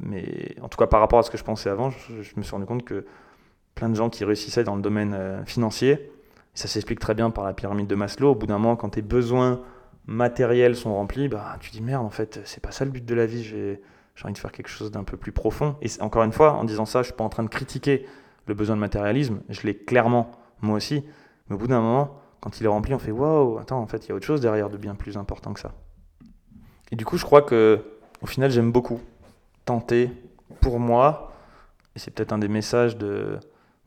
mais 0.00 0.54
en 0.62 0.68
tout 0.68 0.78
cas 0.78 0.86
par 0.86 1.00
rapport 1.00 1.18
à 1.18 1.22
ce 1.22 1.30
que 1.30 1.38
je 1.38 1.44
pensais 1.44 1.70
avant, 1.70 1.90
je, 1.90 2.32
me 2.36 2.42
suis 2.42 2.52
rendu 2.52 2.66
compte 2.66 2.84
que 2.84 3.06
plein 3.74 3.88
de 3.88 3.94
gens 3.94 4.10
qui 4.10 4.24
réussissaient 4.24 4.64
dans 4.64 4.76
le 4.76 4.82
domaine 4.82 5.14
euh, 5.14 5.44
financier, 5.44 6.10
ça 6.54 6.66
s'explique 6.66 6.98
très 6.98 7.14
bien 7.14 7.30
par 7.30 7.44
la 7.44 7.54
pyramide 7.54 7.86
de 7.86 7.94
Maslow, 7.94 8.32
au 8.32 8.34
bout 8.34 8.46
d'un 8.46 8.58
moment, 8.58 8.76
quand 8.76 8.90
tes 8.90 9.02
besoins 9.02 9.62
matériels 10.08 10.74
sont 10.74 10.94
remplis, 10.94 11.28
bah, 11.28 11.56
tu 11.60 11.70
dis 11.70 11.82
merde, 11.82 12.04
en 12.04 12.10
fait, 12.10 12.40
c'est 12.44 12.62
pas 12.62 12.72
ça 12.72 12.84
le 12.86 12.90
but 12.90 13.04
de 13.04 13.14
la 13.14 13.26
vie, 13.26 13.44
j'ai 13.44 13.78
envie 14.24 14.32
de 14.32 14.38
faire 14.38 14.50
quelque 14.50 14.70
chose 14.70 14.90
d'un 14.90 15.04
peu 15.04 15.18
plus 15.18 15.32
profond. 15.32 15.76
Et 15.82 15.88
encore 16.00 16.24
une 16.24 16.32
fois, 16.32 16.54
en 16.54 16.64
disant 16.64 16.86
ça, 16.86 17.02
je 17.02 17.08
suis 17.08 17.14
pas 17.14 17.24
en 17.24 17.28
train 17.28 17.42
de 17.42 17.48
critiquer 17.48 18.06
le 18.46 18.54
besoin 18.54 18.74
de 18.74 18.80
matérialisme, 18.80 19.40
je 19.50 19.60
l'ai 19.66 19.76
clairement, 19.76 20.32
moi 20.62 20.76
aussi, 20.76 21.04
mais 21.48 21.56
au 21.56 21.58
bout 21.58 21.66
d'un 21.66 21.82
moment, 21.82 22.18
quand 22.40 22.58
il 22.58 22.64
est 22.64 22.68
rempli, 22.68 22.94
on 22.94 22.98
fait 22.98 23.10
waouh, 23.10 23.58
attends, 23.58 23.80
en 23.80 23.86
fait, 23.86 24.06
il 24.06 24.08
y 24.08 24.12
a 24.12 24.14
autre 24.14 24.24
chose 24.24 24.40
derrière 24.40 24.70
de 24.70 24.78
bien 24.78 24.94
plus 24.94 25.18
important 25.18 25.52
que 25.52 25.60
ça. 25.60 25.74
Et 26.90 26.96
du 26.96 27.04
coup, 27.04 27.18
je 27.18 27.24
crois 27.24 27.42
que, 27.42 27.84
au 28.22 28.26
final, 28.26 28.50
j'aime 28.50 28.72
beaucoup 28.72 29.00
tenter 29.66 30.10
pour 30.62 30.80
moi, 30.80 31.34
et 31.94 31.98
c'est 31.98 32.10
peut-être 32.10 32.32
un 32.32 32.38
des 32.38 32.48
messages 32.48 32.96
de, 32.96 33.38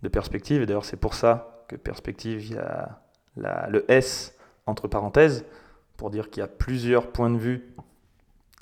de 0.03 0.07
perspective, 0.07 0.61
et 0.61 0.65
d'ailleurs, 0.67 0.85
c'est 0.85 0.97
pour 0.97 1.15
ça 1.15 1.65
que 1.67 1.75
perspective, 1.75 2.45
il 2.45 2.53
y 2.53 2.57
a 2.59 3.01
la, 3.35 3.67
le 3.69 3.89
S 3.91 4.37
entre 4.67 4.87
parenthèses, 4.87 5.45
pour 6.01 6.09
dire 6.09 6.31
qu'il 6.31 6.41
y 6.41 6.43
a 6.43 6.47
plusieurs 6.47 7.11
points 7.11 7.29
de 7.29 7.37
vue, 7.37 7.61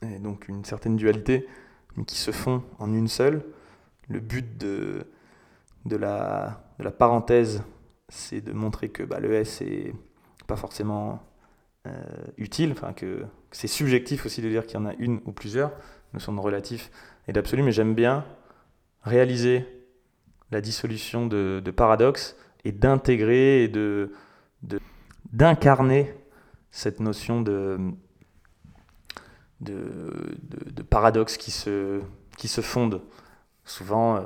et 0.02 0.20
donc 0.20 0.50
une 0.50 0.66
certaine 0.66 0.98
dualité, 0.98 1.48
mais 1.96 2.04
qui 2.04 2.18
se 2.18 2.32
font 2.32 2.64
en 2.80 2.94
une 2.94 3.08
seule. 3.08 3.46
Le 4.10 4.20
but 4.20 4.58
de, 4.58 5.08
de, 5.86 5.96
la, 5.96 6.62
de 6.80 6.84
la 6.84 6.92
parenthèse, 6.92 7.64
c'est 8.10 8.42
de 8.42 8.52
montrer 8.52 8.90
que 8.90 9.04
bah, 9.04 9.22
le 9.22 9.32
S 9.32 9.62
est 9.62 9.94
pas 10.48 10.58
forcément 10.58 11.24
euh, 11.88 11.94
utile, 12.36 12.74
enfin 12.74 12.92
que, 12.92 13.24
c'est 13.52 13.68
subjectif 13.68 14.26
aussi 14.26 14.42
de 14.42 14.50
dire 14.50 14.66
qu'il 14.66 14.78
y 14.78 14.84
en 14.84 14.86
a 14.86 14.94
une 14.96 15.22
ou 15.26 15.32
plusieurs, 15.32 15.72
notion 16.14 16.34
de 16.34 16.42
relatif 16.42 16.92
et 17.30 17.32
d'absolu, 17.32 17.64
mais 17.64 17.72
j'aime 17.72 17.96
bien 17.96 18.26
réaliser 19.04 19.66
la 20.52 20.60
dissolution 20.60 21.26
de, 21.26 21.72
paradoxes 21.74 22.36
et 22.66 22.74
d'intégrer 22.74 23.64
et 23.64 23.70
de 23.70 24.12
d'incarner 25.32 26.14
cette 26.72 27.00
notion 27.00 27.42
de, 27.42 27.78
de, 29.62 30.82
paradoxe 30.90 31.38
qui 31.38 31.52
se, 31.52 32.02
qui 32.38 32.48
se 32.48 32.62
fonde. 32.62 33.02
Souvent, 33.66 34.16
euh, 34.16 34.22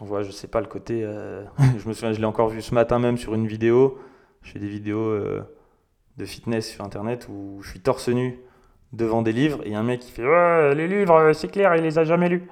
on 0.00 0.04
voit, 0.04 0.22
je 0.22 0.30
sais 0.30 0.48
pas, 0.48 0.60
le 0.60 0.66
côté. 0.66 1.02
Euh, 1.02 1.44
je 1.78 1.88
me 1.88 1.94
souviens, 1.94 2.12
je 2.12 2.18
l'ai 2.18 2.26
encore 2.26 2.48
vu 2.48 2.62
ce 2.62 2.74
matin 2.74 2.98
même 2.98 3.16
sur 3.16 3.34
une 3.34 3.46
vidéo. 3.46 3.98
Je 4.42 4.52
fais 4.52 4.58
des 4.58 4.68
vidéos 4.68 5.00
euh, 5.00 5.42
de 6.16 6.24
fitness 6.24 6.70
sur 6.70 6.84
internet 6.84 7.26
où 7.28 7.60
je 7.62 7.70
suis 7.70 7.80
torse 7.80 8.08
nu 8.08 8.38
devant 8.92 9.22
des 9.22 9.32
livres 9.32 9.60
et 9.64 9.74
un 9.74 9.82
mec 9.82 10.00
qui 10.00 10.12
fait 10.12 10.24
Ouais, 10.24 10.74
les 10.74 10.86
livres, 10.86 11.32
c'est 11.32 11.48
clair, 11.48 11.74
il 11.74 11.82
les 11.82 11.98
a 11.98 12.04
jamais 12.04 12.28
lus. 12.28 12.48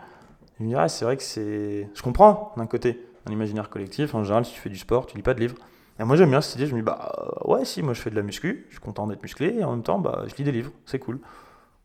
Il 0.58 0.66
me 0.66 0.70
dit 0.70 0.76
Ah, 0.76 0.88
c'est 0.88 1.04
vrai 1.04 1.16
que 1.16 1.22
c'est. 1.22 1.88
Je 1.94 2.02
comprends 2.02 2.52
d'un 2.56 2.66
côté, 2.66 3.00
un 3.26 3.32
imaginaire 3.32 3.70
collectif. 3.70 4.14
En 4.14 4.24
général, 4.24 4.44
si 4.44 4.54
tu 4.54 4.60
fais 4.60 4.70
du 4.70 4.78
sport, 4.78 5.06
tu 5.06 5.16
lis 5.16 5.22
pas 5.22 5.34
de 5.34 5.40
livres. 5.40 5.56
Et 5.98 6.04
moi 6.04 6.16
j'aime 6.16 6.30
bien 6.30 6.40
cette 6.40 6.56
idée, 6.56 6.66
je 6.66 6.74
me 6.74 6.80
dis 6.80 6.84
bah 6.84 7.40
ouais 7.44 7.64
si 7.64 7.82
moi 7.82 7.94
je 7.94 8.00
fais 8.00 8.10
de 8.10 8.16
la 8.16 8.22
muscu, 8.22 8.66
je 8.68 8.74
suis 8.74 8.80
content 8.80 9.06
d'être 9.06 9.22
musclé 9.22 9.54
et 9.58 9.64
en 9.64 9.72
même 9.72 9.82
temps 9.82 9.98
bah 9.98 10.24
je 10.26 10.34
lis 10.34 10.44
des 10.44 10.52
livres, 10.52 10.72
c'est 10.86 10.98
cool. 10.98 11.20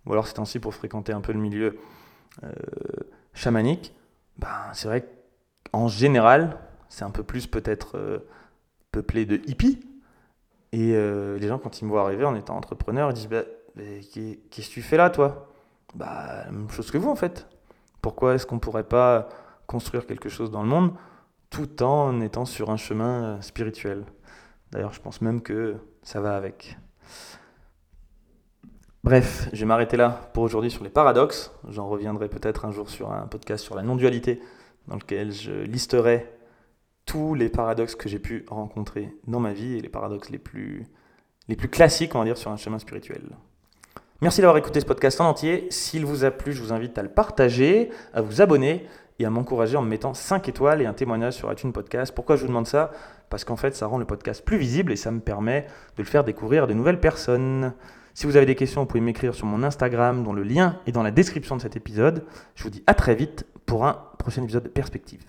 Ou 0.06 0.14
alors 0.14 0.28
c'est 0.28 0.40
ainsi 0.40 0.60
pour 0.60 0.74
fréquenter 0.74 1.14
un 1.14 1.22
peu 1.22 1.32
le 1.34 1.40
milieu 1.40 1.78
euh, 2.44 2.50
chamanique, 3.34 3.94
bah 4.38 4.72
c'est 4.74 4.88
vrai 4.88 5.08
qu'en 5.72 5.88
général 5.88 6.58
c'est 6.90 7.04
un 7.04 7.12
peu 7.12 7.24
plus 7.24 7.46
peut-être 7.48 7.98
euh, 7.98 8.20
peuplé 8.92 9.26
de 9.26 9.42
hippies. 9.46 9.80
Et 10.72 10.94
euh, 10.94 11.38
les 11.40 11.48
gens 11.48 11.58
quand 11.60 11.82
ils 11.82 11.86
me 11.86 11.90
voient 11.90 12.02
arriver 12.02 12.26
en 12.26 12.36
étant 12.36 12.56
entrepreneur, 12.56 13.10
ils 13.12 13.14
disent 13.14 13.30
bah 13.30 13.44
qu'est-ce 13.76 14.70
que 14.70 14.74
tu 14.74 14.82
fais 14.82 14.98
là, 14.98 15.10
toi? 15.10 15.48
Bah, 15.96 16.44
la 16.46 16.52
même 16.52 16.70
chose 16.70 16.92
que 16.92 16.98
vous, 16.98 17.10
en 17.10 17.16
fait. 17.16 17.48
Pourquoi 18.02 18.36
est-ce 18.36 18.46
qu'on 18.46 18.60
pourrait 18.60 18.84
pas 18.84 19.30
construire 19.68 20.06
quelque 20.06 20.30
chose 20.30 20.52
dans 20.52 20.64
le 20.64 20.70
monde? 20.70 20.94
Tout 21.50 21.84
en 21.84 22.22
étant 22.22 22.46
sur 22.46 22.70
un 22.70 22.78
chemin 22.78 23.24
euh, 23.24 23.42
spirituel 23.42 24.06
D'ailleurs, 24.72 24.94
je 24.94 25.02
pense 25.02 25.22
même 25.22 25.42
que 25.42 25.78
ça 26.04 26.22
va 26.22 26.36
avec. 26.36 26.78
Bref, 29.04 29.50
je 29.54 29.60
vais 29.62 29.66
m'arrêter 29.66 29.98
là 29.98 30.30
pour 30.34 30.44
aujourd'hui 30.44 30.70
sur 30.70 30.84
les 30.84 30.90
paradoxes. 30.90 31.52
J'en 31.70 31.88
reviendrai 31.88 32.30
peut-être 32.30 32.66
un 32.66 32.72
jour 32.72 32.90
sur 32.90 33.12
un 33.12 33.28
podcast 33.28 33.64
sur 33.64 33.76
la 33.76 33.82
non-dualité, 33.82 34.42
dans 34.88 34.96
lequel 34.96 35.32
je 35.32 35.52
listerai 35.52 36.32
tous 37.06 37.34
les 37.34 37.50
paradoxes 37.50 37.96
que 37.96 38.10
j'ai 38.10 38.20
pu 38.20 38.46
rencontrer 38.50 39.16
dans 39.26 39.40
ma 39.40 39.54
vie 39.54 39.78
et 39.78 39.82
les 39.82 39.90
paradoxes 39.90 40.30
les 40.30 40.38
plus, 40.38 40.86
les 41.48 41.56
plus 41.56 41.70
classiques, 41.70 42.14
on 42.14 42.20
va 42.20 42.26
dire, 42.26 42.38
sur 42.38 42.52
un 42.52 42.58
chemin 42.58 42.78
spirituel. 42.78 43.24
Merci 44.22 44.42
d'avoir 44.42 44.58
écouté 44.58 44.82
ce 44.82 44.86
podcast 44.86 45.20
en 45.22 45.30
entier. 45.30 45.66
S'il 45.72 46.06
vous 46.06 46.26
a 46.26 46.32
plu, 46.32 46.52
je 46.52 46.62
vous 46.62 46.74
invite 46.74 46.98
à 46.98 47.02
le 47.02 47.10
partager, 47.10 47.90
à 48.14 48.22
vous 48.22 48.42
abonner 48.42 48.86
et 49.20 49.26
à 49.26 49.30
m'encourager 49.30 49.78
en 49.78 49.82
me 49.82 49.90
mettant 49.90 50.14
5 50.14 50.48
étoiles 50.50 50.82
et 50.82 50.86
un 50.86 50.94
témoignage 50.94 51.34
sur 51.34 51.52
iTunes 51.52 51.72
Podcast. 51.72 52.14
Pourquoi 52.16 52.36
je 52.36 52.42
vous 52.42 52.48
demande 52.48 52.68
ça? 52.68 52.92
Parce 53.30 53.44
qu'en 53.44 53.58
fait, 53.58 53.76
ça 53.76 53.86
rend 53.86 53.98
le 53.98 54.06
podcast 54.06 54.44
plus 54.44 54.58
visible 54.58 54.92
et 54.92 54.96
ça 54.96 55.12
me 55.12 55.20
permet 55.20 55.68
de 55.98 56.04
le 56.04 56.08
faire 56.08 56.24
découvrir 56.24 56.64
à 56.64 56.68
de 56.68 56.74
nouvelles 56.74 57.00
personnes. 57.00 57.74
Si 58.14 58.26
vous 58.26 58.38
avez 58.38 58.46
des 58.46 58.56
questions, 58.56 58.82
vous 58.82 58.88
pouvez 58.88 59.02
m'écrire 59.02 59.36
sur 59.36 59.46
mon 59.46 59.62
Instagram, 59.64 60.24
dont 60.24 60.34
le 60.34 60.44
lien 60.44 60.78
est 60.88 60.92
dans 60.92 61.04
la 61.04 61.12
description 61.12 61.56
de 61.56 61.62
cet 61.62 61.76
épisode. 61.76 62.24
Je 62.56 62.64
vous 62.64 62.70
dis 62.70 62.84
à 62.88 62.94
très 62.94 63.16
vite 63.16 63.46
pour 63.66 63.86
un 63.86 63.98
prochain 64.18 64.44
épisode 64.44 64.64
de 64.64 64.70
Perspective. 64.70 65.24